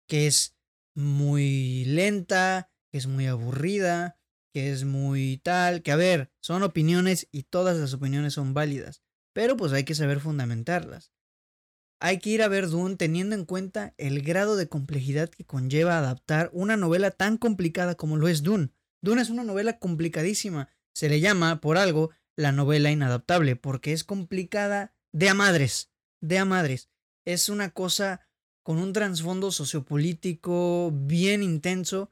[0.07, 0.57] que es
[0.95, 4.17] muy lenta, que es muy aburrida,
[4.53, 9.03] que es muy tal, que a ver, son opiniones y todas las opiniones son válidas,
[9.33, 11.11] pero pues hay que saber fundamentarlas.
[12.01, 15.97] Hay que ir a ver Dune teniendo en cuenta el grado de complejidad que conlleva
[15.97, 18.71] adaptar una novela tan complicada como lo es Dune.
[19.01, 24.05] Dune es una novela complicadísima, se le llama por algo la novela inadaptable, porque es
[24.05, 26.89] complicada de a madres, de a madres.
[27.25, 28.21] Es una cosa
[28.63, 32.11] con un trasfondo sociopolítico bien intenso,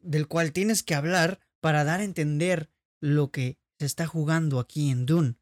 [0.00, 4.90] del cual tienes que hablar para dar a entender lo que se está jugando aquí
[4.90, 5.36] en Dune.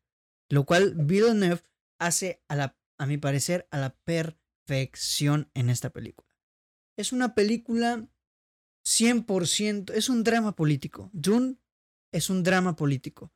[0.49, 1.63] Lo cual Villeneuve
[1.99, 6.29] hace, a, la, a mi parecer, a la perfección en esta película.
[6.97, 8.09] Es una película
[8.87, 11.11] 100%, es un drama político.
[11.13, 11.57] Dune
[12.13, 13.33] es un drama político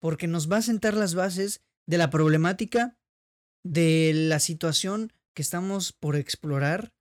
[0.00, 2.98] porque nos va a sentar las bases de la problemática,
[3.62, 6.92] de la situación que estamos por explorar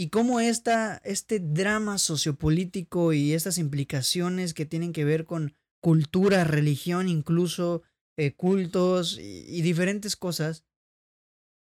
[0.00, 6.42] y cómo esta, este drama sociopolítico y estas implicaciones que tienen que ver con cultura,
[6.44, 7.82] religión, incluso
[8.16, 10.64] eh, cultos y diferentes cosas,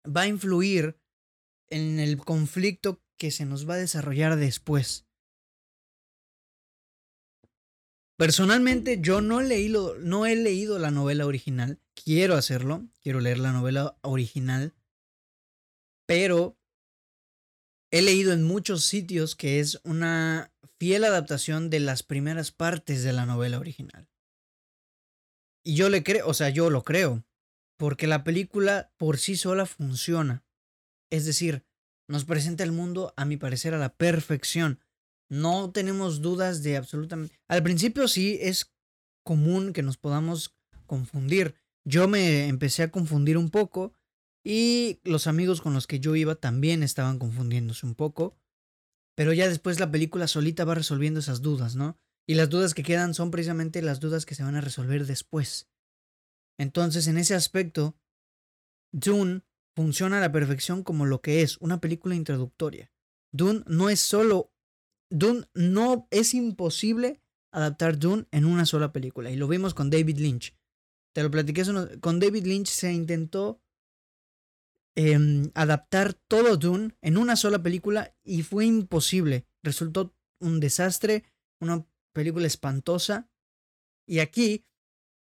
[0.07, 1.01] va a influir
[1.69, 5.09] en el conflicto que se nos va a desarrollar después.
[8.17, 13.51] Personalmente yo no, leí no he leído la novela original, quiero hacerlo, quiero leer la
[13.51, 14.77] novela original,
[16.07, 16.58] pero
[17.91, 23.13] he leído en muchos sitios que es una fiel adaptación de las primeras partes de
[23.13, 24.09] la novela original.
[25.65, 27.25] Y yo le creo, o sea, yo lo creo,
[27.79, 30.45] porque la película por sí sola funciona.
[31.11, 31.65] Es decir,
[32.09, 34.81] nos presenta el mundo, a mi parecer, a la perfección.
[35.31, 37.39] No tenemos dudas de absolutamente...
[37.49, 38.73] Al principio sí es
[39.25, 41.55] común que nos podamos confundir.
[41.85, 43.93] Yo me empecé a confundir un poco
[44.51, 48.39] y los amigos con los que yo iba también estaban confundiéndose un poco.
[49.15, 51.99] Pero ya después la película solita va resolviendo esas dudas, ¿no?
[52.27, 55.69] Y las dudas que quedan son precisamente las dudas que se van a resolver después.
[56.59, 57.99] Entonces, en ese aspecto,
[58.91, 59.43] Dune
[59.77, 62.91] funciona a la perfección como lo que es, una película introductoria.
[63.31, 64.55] Dune no es solo...
[65.11, 67.21] Dune no es imposible
[67.53, 69.31] adaptar Dune en una sola película.
[69.31, 70.57] Y lo vimos con David Lynch.
[71.15, 71.65] Te lo platiqué,
[72.01, 73.61] con David Lynch se intentó
[74.99, 79.47] em, adaptar todo Dune en una sola película y fue imposible.
[79.63, 81.23] Resultó un desastre,
[81.61, 83.31] una película espantosa.
[84.09, 84.67] Y aquí,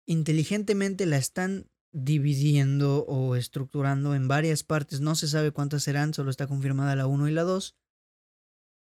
[0.05, 5.01] inteligentemente la están dividiendo o estructurando en varias partes.
[5.01, 7.75] No se sabe cuántas serán, solo está confirmada la 1 y la 2.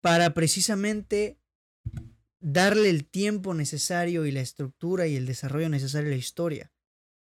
[0.01, 1.39] Para precisamente
[2.39, 6.71] darle el tiempo necesario y la estructura y el desarrollo necesario a la historia.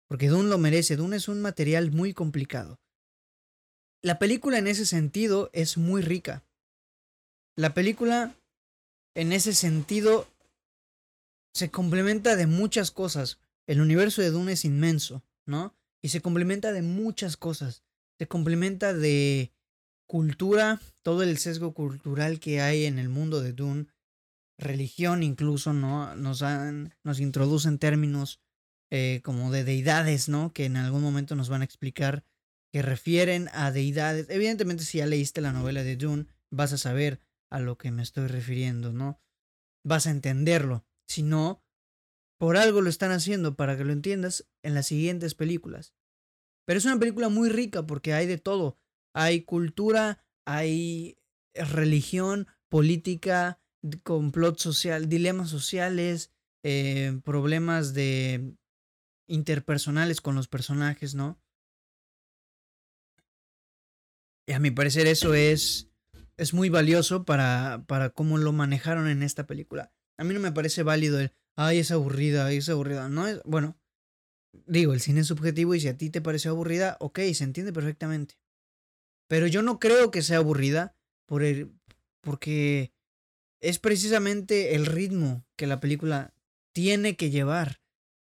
[0.06, 0.96] Porque Dune lo merece.
[0.96, 2.83] Dune es un material muy complicado.
[4.04, 6.44] La película en ese sentido es muy rica.
[7.56, 8.34] La película
[9.14, 10.28] en ese sentido
[11.54, 13.38] se complementa de muchas cosas.
[13.66, 15.74] El universo de Dune es inmenso, ¿no?
[16.02, 17.82] Y se complementa de muchas cosas.
[18.18, 19.54] Se complementa de
[20.06, 23.86] cultura, todo el sesgo cultural que hay en el mundo de Dune
[24.58, 26.14] religión incluso, ¿no?
[26.14, 28.38] Nos, han, nos introducen términos
[28.90, 30.52] eh, como de deidades, ¿no?
[30.52, 32.22] Que en algún momento nos van a explicar
[32.74, 34.26] que refieren a deidades.
[34.30, 38.02] Evidentemente, si ya leíste la novela de Dune, vas a saber a lo que me
[38.02, 39.20] estoy refiriendo, ¿no?
[39.84, 40.84] Vas a entenderlo.
[41.06, 41.64] Si no,
[42.36, 45.94] por algo lo están haciendo para que lo entiendas en las siguientes películas.
[46.66, 48.76] Pero es una película muy rica porque hay de todo.
[49.14, 51.16] Hay cultura, hay
[51.54, 53.60] religión, política,
[54.02, 56.32] complot social, dilemas sociales,
[56.64, 58.56] eh, problemas de
[59.28, 61.38] interpersonales con los personajes, ¿no?
[64.46, 65.88] Y a mi parecer eso es,
[66.36, 69.92] es muy valioso para, para cómo lo manejaron en esta película.
[70.18, 73.08] A mí no me parece válido el, ay, es aburrida, es aburrida.
[73.08, 73.78] No es, bueno,
[74.66, 77.72] digo, el cine es subjetivo y si a ti te parece aburrida, ok, se entiende
[77.72, 78.38] perfectamente.
[79.28, 81.72] Pero yo no creo que sea aburrida por el,
[82.20, 82.92] porque
[83.60, 86.34] es precisamente el ritmo que la película
[86.72, 87.80] tiene que llevar.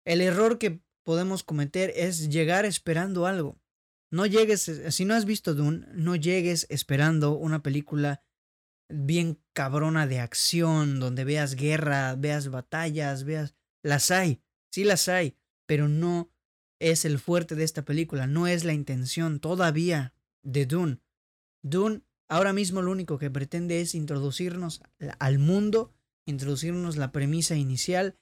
[0.05, 3.61] El error que podemos cometer es llegar esperando algo.
[4.11, 8.23] No llegues, si no has visto Dune, no llegues esperando una película
[8.89, 13.55] bien cabrona de acción, donde veas guerra, veas batallas, veas...
[13.83, 14.43] Las hay,
[14.73, 16.33] sí las hay, pero no
[16.81, 21.01] es el fuerte de esta película, no es la intención todavía de Dune.
[21.63, 24.83] Dune Ahora mismo lo único que pretende es introducirnos
[25.19, 25.95] al mundo,
[26.27, 28.19] introducirnos la premisa inicial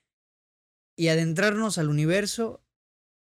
[0.97, 2.65] y adentrarnos al universo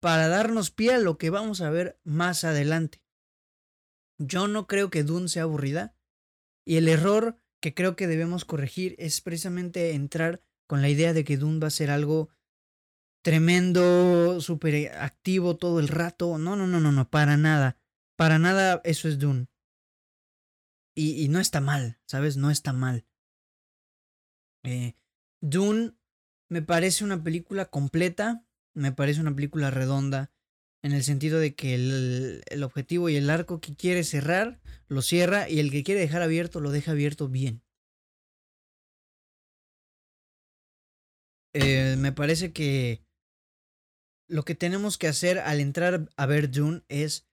[0.02, 3.02] para darnos pie a lo que vamos a ver más adelante.
[4.18, 5.96] Yo no creo que Dune sea aburrida
[6.66, 11.24] y el error que creo que debemos corregir es precisamente entrar con la idea de
[11.24, 12.30] que Dune va a ser algo
[13.24, 16.38] tremendo, súper activo todo el rato.
[16.38, 17.78] No, no, no, no, no, para nada.
[18.18, 19.48] Para nada eso es Dune.
[20.96, 22.38] Y, no está mal, ¿sabes?
[22.38, 23.06] No está mal.
[24.64, 24.96] Eh,
[25.42, 25.94] Dune
[26.50, 30.32] me parece una película completa, me parece una película redonda,
[30.84, 35.02] en el sentido de que el, el, objetivo y el arco que quiere cerrar, lo
[35.02, 37.64] cierra, y el que quiere dejar abierto, lo deja abierto bien.
[41.54, 43.06] Eh, me parece que
[44.30, 47.28] lo que tenemos que hacer al entrar a ver Dune es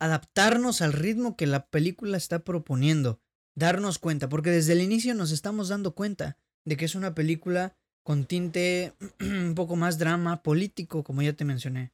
[0.00, 3.20] adaptarnos al ritmo que la película está proponiendo,
[3.56, 7.76] darnos cuenta, porque desde el inicio nos estamos dando cuenta de que es una película
[8.02, 11.92] con tinte un poco más drama político, como ya te mencioné.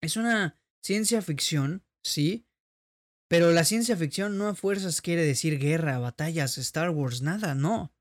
[0.00, 2.46] Es una ciencia ficción, sí,
[3.28, 7.92] pero la ciencia ficción no a fuerzas quiere decir guerra, batallas, Star Wars, nada, no.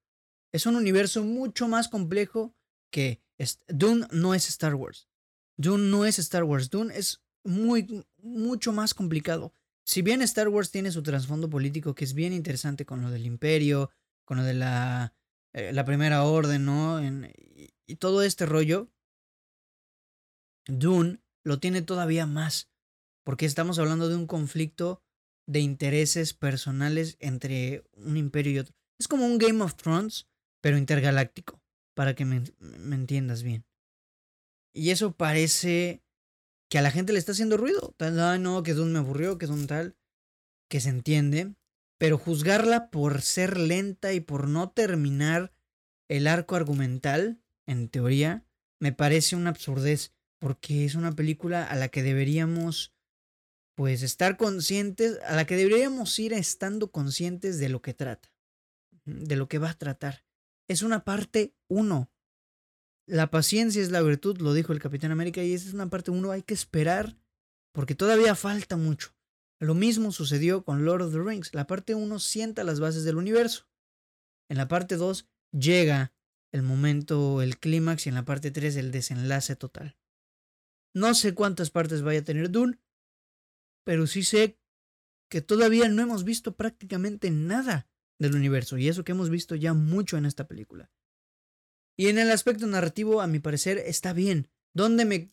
[0.52, 2.56] Es un universo mucho más complejo
[2.92, 3.24] que
[3.68, 5.10] Dune no es Star Wars.
[5.58, 6.70] Dune no es Star Wars.
[6.70, 9.54] Dune es muy, mucho más complicado.
[9.86, 13.26] Si bien Star Wars tiene su trasfondo político que es bien interesante con lo del
[13.26, 13.90] imperio,
[14.26, 15.14] con lo de la,
[15.54, 17.04] eh, la primera orden, ¿no?
[17.04, 18.92] y, y todo este rollo,
[20.66, 22.72] Dune lo tiene todavía más,
[23.24, 25.04] porque estamos hablando de un conflicto
[25.46, 28.76] de intereses personales entre un imperio y otro.
[29.00, 30.28] Es como un Game of Thrones,
[30.62, 31.62] pero intergaláctico,
[31.94, 32.44] para que me,
[32.96, 33.66] entiendas bien.
[34.74, 36.04] Y eso parece
[36.70, 37.94] que a la gente le está haciendo ruido.
[38.00, 39.98] Ay, no, que Dune me aburrió, que Dune tal,
[40.70, 41.54] que se entiende.
[41.98, 45.54] Pero juzgarla por ser lenta y por no terminar
[46.10, 48.46] el arco argumental, en teoría,
[48.80, 52.94] me parece una absurdez, porque es una película a la que deberíamos,
[53.76, 58.34] pues, estar conscientes, a la que deberíamos ir estando conscientes de lo que trata,
[59.06, 60.26] de lo que va a tratar.
[60.68, 62.12] Es una parte uno.
[63.08, 66.12] La paciencia es la virtud, lo dijo el Capitán América, y esa es una parte
[66.12, 67.18] uno, hay que esperar,
[67.74, 69.13] porque todavía falta mucho.
[69.64, 71.54] Lo mismo sucedió con Lord of the Rings.
[71.54, 73.66] La parte 1 sienta las bases del universo.
[74.50, 76.14] En la parte 2 llega
[76.52, 79.98] el momento, el clímax y en la parte 3 el desenlace total.
[80.94, 82.78] No sé cuántas partes vaya a tener Dune,
[83.86, 84.60] pero sí sé
[85.30, 87.88] que todavía no hemos visto prácticamente nada
[88.20, 90.92] del universo y eso que hemos visto ya mucho en esta película.
[91.98, 94.50] Y en el aspecto narrativo, a mi parecer, está bien.
[94.74, 95.32] Donde me,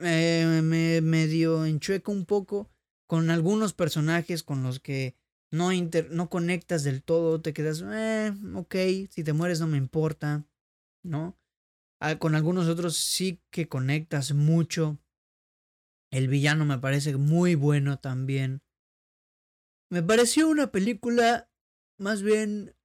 [0.00, 2.70] eh, me medio enchueco un poco
[3.10, 5.16] con algunos personajes con los que
[5.50, 5.70] no,
[6.10, 8.76] no conectas del todo, te quedas, eh, ok,
[9.10, 10.46] si te mueres no me importa,
[11.02, 11.36] ¿no?
[12.00, 15.00] Ah, con algunos otros sí que conectas mucho.
[16.12, 18.62] El villano me parece muy bueno también.
[19.90, 21.50] Me pareció una película
[21.98, 22.76] más bien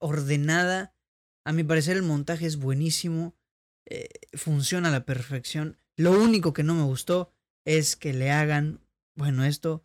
[0.00, 0.94] ordenada.
[1.44, 3.34] A mi parecer el montaje es buenísimo.
[3.86, 5.76] Eh, funciona a la perfección.
[5.96, 8.80] Lo único que no me gustó es que le hagan,
[9.14, 9.84] bueno, esto,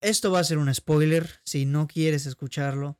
[0.00, 2.98] esto va a ser un spoiler, si no quieres escucharlo,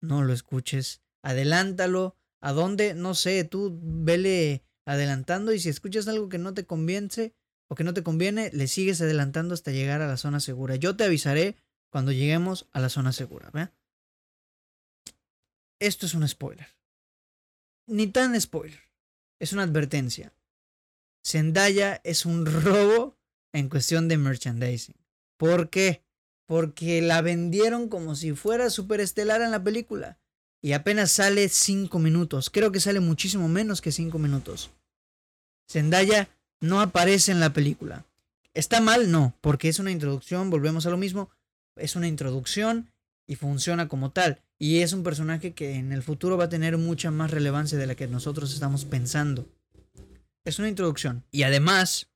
[0.00, 2.94] no lo escuches, adelántalo, ¿a dónde?
[2.94, 7.34] No sé, tú vele adelantando y si escuchas algo que no te conviene
[7.68, 10.74] o que no te conviene, le sigues adelantando hasta llegar a la zona segura.
[10.76, 11.56] Yo te avisaré
[11.90, 13.52] cuando lleguemos a la zona segura.
[15.78, 16.66] Esto es un spoiler.
[17.86, 18.80] Ni tan spoiler.
[19.38, 20.34] Es una advertencia.
[21.24, 23.19] Zendaya es un robo
[23.52, 24.96] en cuestión de merchandising.
[25.36, 26.02] ¿Por qué?
[26.46, 30.18] Porque la vendieron como si fuera superestelar en la película.
[30.62, 32.50] Y apenas sale 5 minutos.
[32.50, 34.70] Creo que sale muchísimo menos que 5 minutos.
[35.70, 36.28] Zendaya
[36.60, 38.04] no aparece en la película.
[38.52, 39.10] ¿Está mal?
[39.10, 41.30] No, porque es una introducción, volvemos a lo mismo.
[41.76, 42.90] Es una introducción
[43.26, 44.42] y funciona como tal.
[44.58, 47.86] Y es un personaje que en el futuro va a tener mucha más relevancia de
[47.86, 49.48] la que nosotros estamos pensando.
[50.44, 51.24] Es una introducción.
[51.30, 52.10] Y además,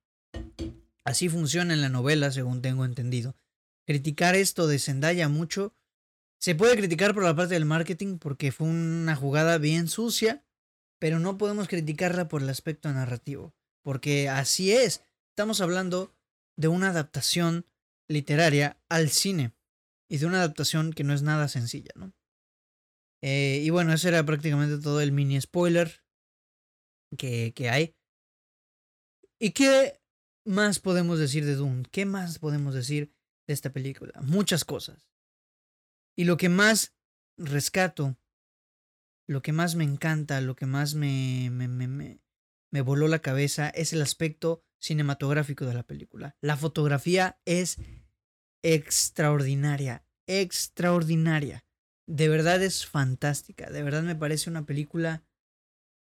[1.04, 3.36] Así funciona en la novela, según tengo entendido.
[3.86, 5.76] Criticar esto de Zendaya mucho.
[6.40, 10.44] Se puede criticar por la parte del marketing porque fue una jugada bien sucia,
[10.98, 15.04] pero no podemos criticarla por el aspecto narrativo, porque así es.
[15.30, 16.14] Estamos hablando
[16.56, 17.66] de una adaptación
[18.08, 19.54] literaria al cine
[20.08, 22.12] y de una adaptación que no es nada sencilla, ¿no?
[23.22, 26.04] Eh, y bueno, ese era prácticamente todo el mini spoiler
[27.16, 27.96] que, que hay.
[29.38, 30.03] Y que
[30.44, 31.84] más podemos decir de Dune?
[31.90, 33.12] ¿Qué más podemos decir
[33.46, 34.20] de esta película?
[34.22, 35.08] Muchas cosas.
[36.16, 36.94] Y lo que más
[37.36, 38.16] rescato,
[39.26, 42.20] lo que más me encanta, lo que más me, me, me,
[42.70, 46.36] me voló la cabeza es el aspecto cinematográfico de la película.
[46.40, 47.78] La fotografía es
[48.62, 51.64] extraordinaria, extraordinaria.
[52.06, 55.24] De verdad es fantástica, de verdad me parece una película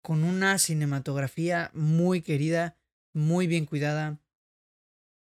[0.02, 2.78] con una cinematografía muy querida,
[3.14, 4.22] muy bien cuidada,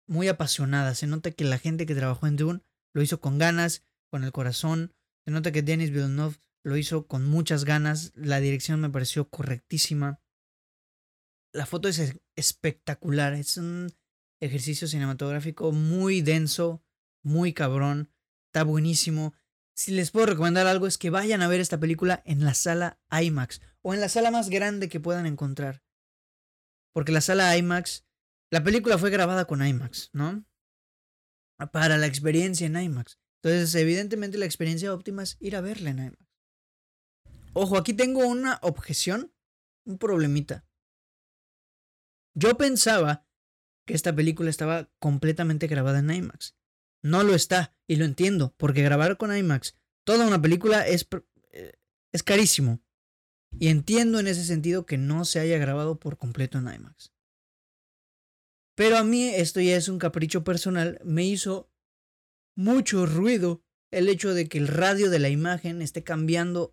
[0.09, 0.95] muy apasionada.
[0.95, 2.61] Se nota que la gente que trabajó en Dune
[2.93, 4.95] lo hizo con ganas, con el corazón.
[5.25, 8.13] Se nota que Denis Villeneuve lo hizo con muchas ganas.
[8.15, 10.21] La dirección me pareció correctísima.
[11.53, 13.35] La foto es espectacular.
[13.35, 13.93] Es un
[14.41, 16.83] ejercicio cinematográfico muy denso,
[17.23, 18.11] muy cabrón.
[18.49, 19.35] Está buenísimo.
[19.77, 22.99] Si les puedo recomendar algo es que vayan a ver esta película en la sala
[23.11, 25.85] IMAX o en la sala más grande que puedan encontrar.
[26.93, 28.08] Porque la sala IMAX
[28.51, 30.45] la película fue grabada con IMAX, ¿no?
[31.73, 33.19] Para la experiencia en IMAX.
[33.43, 36.29] Entonces, evidentemente la experiencia óptima es ir a verla en IMAX.
[37.53, 39.33] Ojo, aquí tengo una objeción,
[39.85, 40.65] un problemita.
[42.35, 43.27] Yo pensaba
[43.87, 46.57] que esta película estaba completamente grabada en IMAX.
[47.03, 49.75] No lo está, y lo entiendo, porque grabar con IMAX
[50.09, 51.07] toda una película es,
[51.53, 51.73] eh,
[52.13, 52.81] es carísimo.
[53.59, 57.13] Y entiendo en ese sentido que no se haya grabado por completo en IMAX.
[58.79, 61.69] Pero a mí esto ya es un capricho personal, me hizo
[62.57, 63.61] mucho ruido
[63.91, 66.73] el hecho de que el radio de la imagen esté cambiando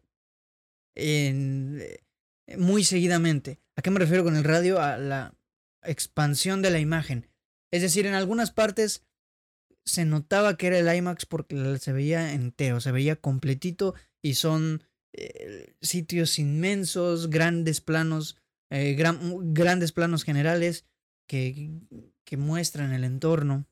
[0.96, 3.60] en, eh, muy seguidamente.
[3.76, 4.80] ¿A qué me refiero con el radio?
[4.80, 5.36] A la
[5.82, 7.28] expansión de la imagen.
[7.74, 9.04] Es decir, en algunas partes
[9.84, 14.84] se notaba que era el IMAX porque se veía entero, se veía completito y son
[15.12, 18.38] eh, sitios inmensos, grandes planos,
[18.70, 20.86] eh, grandes planos generales
[21.28, 21.72] que,
[22.38, 23.68] muestran el entorno.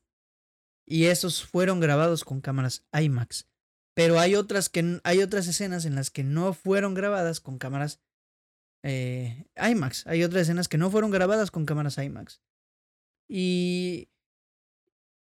[0.86, 3.48] Y esos fueron grabados con cámaras IMAX.
[3.94, 8.00] Pero hay otras, que, hay otras escenas en las que no fueron grabadas con cámaras
[8.82, 10.06] eh, IMAX.
[10.06, 12.42] Hay otras escenas que no fueron grabadas con cámaras IMAX.
[13.28, 14.10] Y,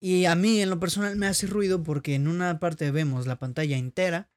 [0.00, 3.38] y a mí en lo personal me hace ruido porque en una parte vemos la
[3.38, 4.30] pantalla entera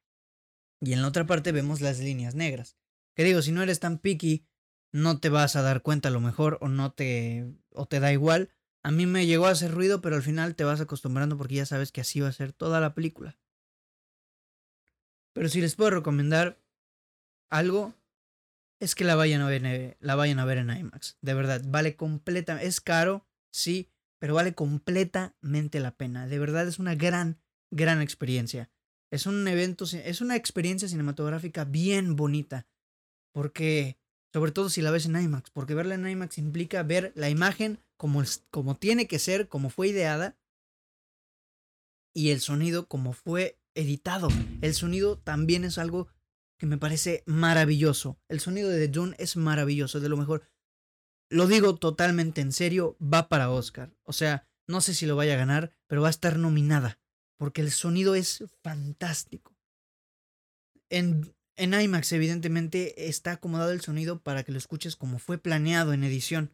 [0.82, 2.78] y en la otra parte vemos las líneas negras.
[3.16, 4.46] Que digo, si no eres tan picky,
[4.92, 8.12] no te vas a dar cuenta a lo mejor o no te o te da
[8.12, 8.50] igual.
[8.84, 11.66] A mí me llegó a hacer ruido, pero al final te vas acostumbrando porque ya
[11.66, 13.38] sabes que así va a ser toda la película.
[15.34, 16.60] Pero si les puedo recomendar
[17.50, 17.94] algo,
[18.80, 21.18] es que la vayan a ver, la vayan a ver en IMAX.
[21.22, 22.68] De verdad, vale completamente.
[22.68, 26.28] Es caro, sí, pero vale completamente la pena.
[26.28, 27.40] De verdad es una gran,
[27.72, 28.70] gran experiencia.
[29.12, 32.68] Es un evento, es una experiencia cinematográfica bien bonita.
[33.32, 34.00] Porque,
[34.34, 37.80] sobre todo si la ves en IMAX, porque verla en IMAX implica ver la imagen
[37.98, 40.38] como, como tiene que ser, como fue ideada,
[42.14, 44.30] y el sonido como fue editado.
[44.62, 46.08] El sonido también es algo
[46.58, 48.20] que me parece maravilloso.
[48.28, 50.50] El sonido de The es maravilloso, es de lo mejor.
[51.30, 53.94] Lo digo totalmente en serio, va para Oscar.
[54.04, 57.00] O sea, no sé si lo vaya a ganar, pero va a estar nominada,
[57.38, 59.56] porque el sonido es fantástico.
[60.90, 65.94] En, en IMAX, evidentemente, está acomodado el sonido para que lo escuches como fue planeado
[65.94, 66.54] en edición.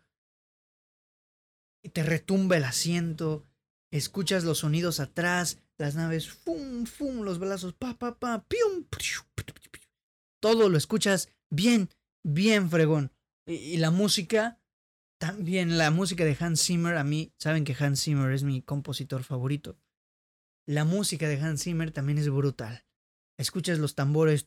[1.84, 3.46] Y te retumba el asiento,
[3.92, 8.86] escuchas los sonidos atrás, las naves, fum, fum, los balazos, pa, pa, pa, pium,
[10.44, 11.90] todo lo escuchas bien,
[12.22, 13.14] bien fregón.
[13.48, 14.60] Y, la música,
[15.18, 19.24] también la música de Hans Zimmer, a mí, saben que Hans Zimmer es mi compositor
[19.24, 19.78] favorito.
[20.66, 22.83] La música de Hans Zimmer también es brutal.
[23.38, 24.46] Escuchas los tambores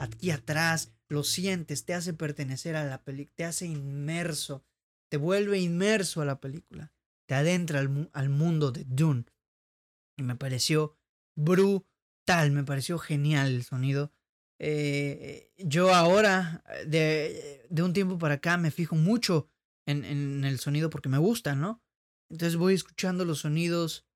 [0.00, 4.64] aquí atrás, lo sientes, te hace pertenecer a la película, te hace inmerso,
[5.08, 6.92] te vuelve inmerso a la película,
[7.26, 9.24] te adentra al, mundo de Dune.
[10.16, 10.96] Y me pareció
[11.36, 11.88] brutal
[12.24, 14.12] tal, me pareció genial el sonido.
[14.58, 19.48] Eh, yo ahora, de, de, un tiempo para acá, me fijo mucho
[19.86, 21.82] en, en, el sonido porque me gusta, ¿no?
[22.30, 24.06] Entonces voy escuchando los sonidos,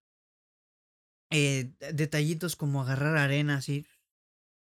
[1.30, 3.86] eh, detallitos como agarrar arena, así,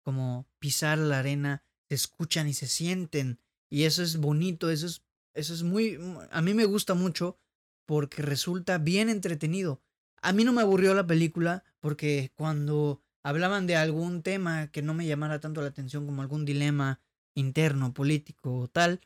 [0.02, 3.40] como pisar la arena, se escuchan y se sienten.
[3.70, 5.04] Y eso es bonito, eso es,
[5.34, 6.00] eso es muy...
[6.32, 7.40] A mí me gusta mucho
[7.86, 9.82] porque resulta bien entretenido.
[10.22, 14.94] A mí no me aburrió la película porque cuando hablaban de algún tema que no
[14.94, 17.02] me llamara tanto la atención como algún dilema
[17.36, 19.02] interno, político o tal,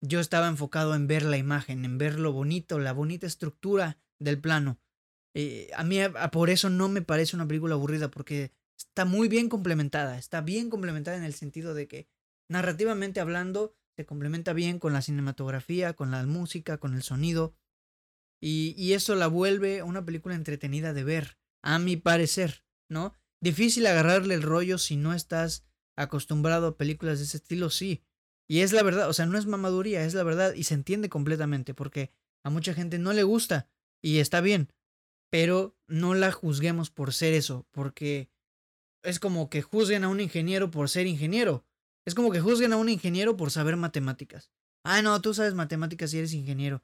[0.00, 4.40] yo estaba enfocado en ver la imagen, en ver lo bonito, la bonita estructura del
[4.40, 4.78] plano.
[5.34, 5.98] Eh, a mí
[6.32, 10.70] por eso no me parece una película aburrida, porque está muy bien complementada, está bien
[10.70, 12.08] complementada en el sentido de que
[12.48, 17.54] narrativamente hablando se complementa bien con la cinematografía, con la música, con el sonido,
[18.42, 23.14] y, y eso la vuelve una película entretenida de ver, a mi parecer, ¿no?
[23.42, 25.66] Difícil agarrarle el rollo si no estás
[25.96, 28.02] acostumbrado a películas de ese estilo, sí.
[28.48, 31.08] Y es la verdad, o sea, no es mamaduría, es la verdad y se entiende
[31.08, 32.12] completamente porque
[32.44, 33.68] a mucha gente no le gusta
[34.02, 34.72] y está bien,
[35.30, 38.30] pero no la juzguemos por ser eso, porque
[39.02, 41.64] es como que juzguen a un ingeniero por ser ingeniero.
[42.04, 44.50] Es como que juzguen a un ingeniero por saber matemáticas.
[44.84, 46.82] Ah, no, tú sabes matemáticas y eres ingeniero.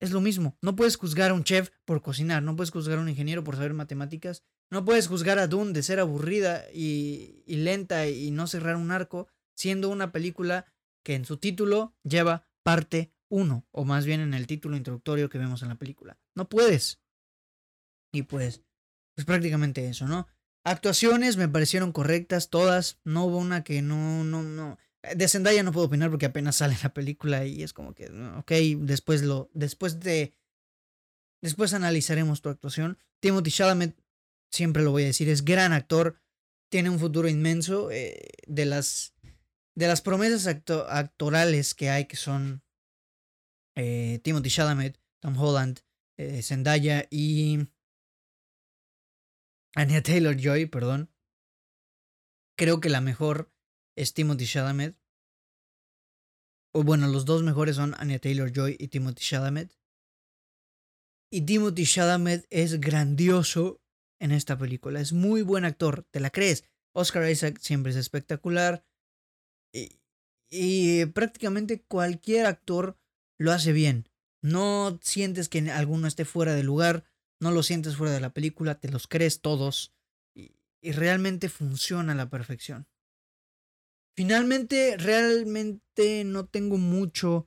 [0.00, 0.56] Es lo mismo.
[0.62, 3.56] No puedes juzgar a un chef por cocinar, no puedes juzgar a un ingeniero por
[3.56, 4.42] saber matemáticas
[4.72, 9.28] no puedes juzgar a Dune de ser aburrida y, lenta y no cerrar un arco,
[9.54, 10.64] siendo una película
[11.04, 15.36] que en su título lleva parte 1, o más bien en el título introductorio que
[15.36, 16.18] vemos en la película.
[16.34, 17.00] No puedes.
[18.12, 18.62] Y pues,
[19.14, 20.26] pues prácticamente eso, ¿no?
[20.64, 23.00] Actuaciones me parecieron correctas, todas.
[23.04, 24.78] No hubo una que no, no, no.
[25.14, 28.06] De Zendaya no puedo opinar porque apenas sale la película y es como que,
[28.38, 28.52] ok,
[28.86, 30.34] después lo, después de,
[31.42, 32.98] después analizaremos tu actuación.
[33.20, 33.96] Timothy Chalamet
[34.50, 36.20] siempre lo voy a decir, es gran actor,
[36.70, 37.90] tiene un futuro inmenso.
[37.90, 39.14] Eh, de, las,
[39.74, 42.62] de las promesas actorales que hay, que son
[43.74, 45.80] eh, Timothy Chalamet, Tom Holland,
[46.22, 47.68] eh, Zendaya y
[49.74, 51.10] Anya Taylor Joy, perdón.
[52.56, 53.52] Creo que la mejor
[53.96, 54.96] es Timothy Chalamet.
[56.74, 59.78] O bueno, los dos mejores son Anya Taylor Joy y Timothy Chalamet.
[61.30, 63.80] Y Timothy Chalamet es grandioso
[64.20, 65.00] en esta película.
[65.00, 66.64] Es muy buen actor, ¿te la crees?
[66.94, 68.84] Oscar Isaac siempre es espectacular.
[70.54, 72.98] Y, prácticamente cualquier actor
[73.38, 74.08] lo hace bien.
[74.42, 77.04] No sientes que alguno esté fuera de lugar,
[77.40, 79.94] no lo sientes fuera de la película, te los crees todos.
[80.84, 82.88] y realmente funciona a la perfección.
[84.14, 87.46] Finalmente, realmente no tengo mucho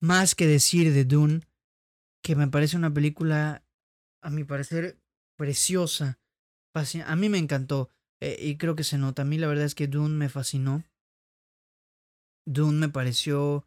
[0.00, 1.42] más que decir de Dune,
[2.22, 3.64] que me parece una película,
[4.22, 4.98] a mi parecer,
[5.36, 6.18] preciosa.
[7.04, 9.22] A mí me encantó eh, y creo que se nota.
[9.22, 10.84] A mí la verdad es que Dune me fascinó.
[12.46, 13.66] Dune me pareció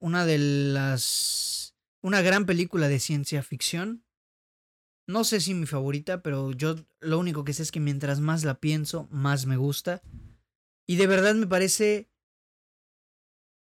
[0.00, 1.74] una de las...
[2.02, 4.04] una gran película de ciencia ficción.
[5.06, 8.44] No sé si mi favorita, pero yo lo único que sé es que mientras más
[8.44, 10.02] la pienso, más me gusta.
[10.86, 12.10] Y de verdad me parece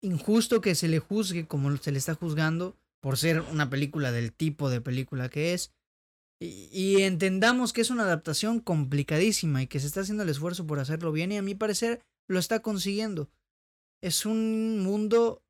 [0.01, 4.33] injusto que se le juzgue como se le está juzgando por ser una película del
[4.33, 5.75] tipo de película que es.
[6.41, 10.79] Y, entendamos que es una adaptación complicadísima y que se está haciendo el esfuerzo por
[10.79, 13.31] hacerlo bien y a mi parecer lo está consiguiendo.
[14.03, 15.44] Es un mundo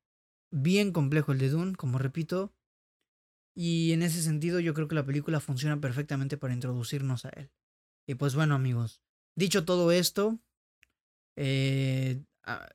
[0.51, 2.53] bien complejo el de Dune, como repito.
[3.55, 7.51] Y en ese sentido yo creo que la película funciona perfectamente para introducirnos a él.
[8.07, 9.01] Y pues bueno amigos,
[9.35, 10.39] dicho todo esto,
[11.37, 12.69] eh, ah,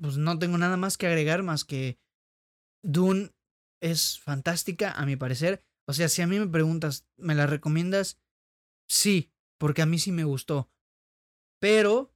[0.00, 1.98] pues no tengo nada más que agregar más que
[2.82, 3.32] Dune
[3.80, 5.64] es fantástica a mi parecer.
[5.88, 8.20] O sea, si a mí me preguntas, ¿me la recomiendas?
[8.88, 10.70] Sí, porque a mí sí me gustó.
[11.60, 12.12] Pero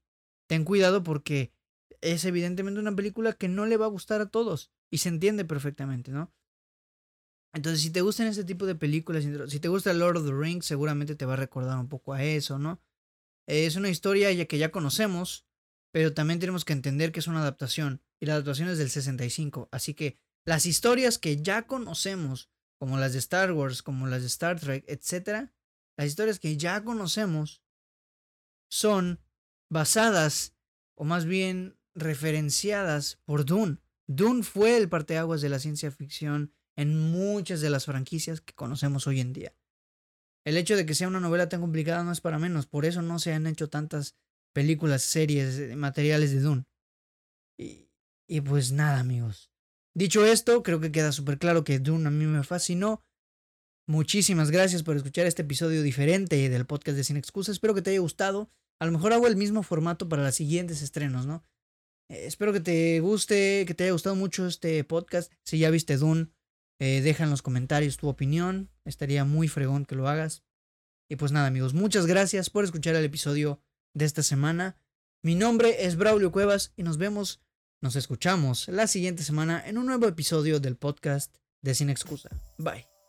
[0.48, 1.52] ten cuidado porque
[2.00, 4.72] es evidentemente una película que no le va a gustar a todos.
[4.90, 6.32] Y se entiende perfectamente, ¿no?
[7.52, 10.66] Entonces, si te gustan este tipo de películas, si te gusta Lord of the Rings,
[10.66, 12.80] seguramente te va a recordar un poco a eso, ¿no?
[13.48, 15.46] Es una historia ya que ya conocemos,
[15.92, 18.02] pero también tenemos que entender que es una adaptación.
[18.20, 19.68] Y la adaptación es del 65.
[19.72, 24.28] Así que las historias que ya conocemos, como las de Star Wars, como las de
[24.28, 25.50] Star Trek, etc.,
[25.96, 27.62] las historias que ya conocemos
[28.70, 29.20] son
[29.68, 30.54] basadas,
[30.96, 33.78] o más bien referenciadas por Dune.
[34.12, 39.06] Dune fue el parteaguas de la ciencia ficción en muchas de las franquicias que conocemos
[39.06, 39.54] hoy en día.
[40.44, 43.02] El hecho de que sea una novela tan complicada no es para menos, por eso
[43.02, 44.16] no se han hecho tantas
[44.52, 46.64] películas, series, eh, materiales de Dune.
[47.56, 47.88] Y,
[48.26, 49.52] y pues nada, amigos.
[49.94, 53.04] Dicho esto, creo que queda súper claro que Dune a mí me fascinó.
[53.86, 57.52] Muchísimas gracias por escuchar este episodio diferente del podcast de Sin Excusas.
[57.52, 58.50] Espero que te haya gustado.
[58.80, 61.44] A lo mejor hago el mismo formato para los siguientes estrenos, ¿no?
[62.10, 65.32] Eh, espero que te guste, que te haya gustado mucho este podcast.
[65.44, 66.28] Si ya viste Dune,
[66.78, 68.70] eh, deja en los comentarios tu opinión.
[68.84, 70.42] Estaría muy fregón que lo hagas.
[71.08, 73.60] Y pues nada, amigos, muchas gracias por escuchar el episodio
[73.94, 74.76] de esta semana.
[75.22, 77.40] Mi nombre es Braulio Cuevas y nos vemos,
[77.82, 82.30] nos escuchamos la siguiente semana en un nuevo episodio del podcast de Sin Excusa.
[82.58, 82.99] Bye.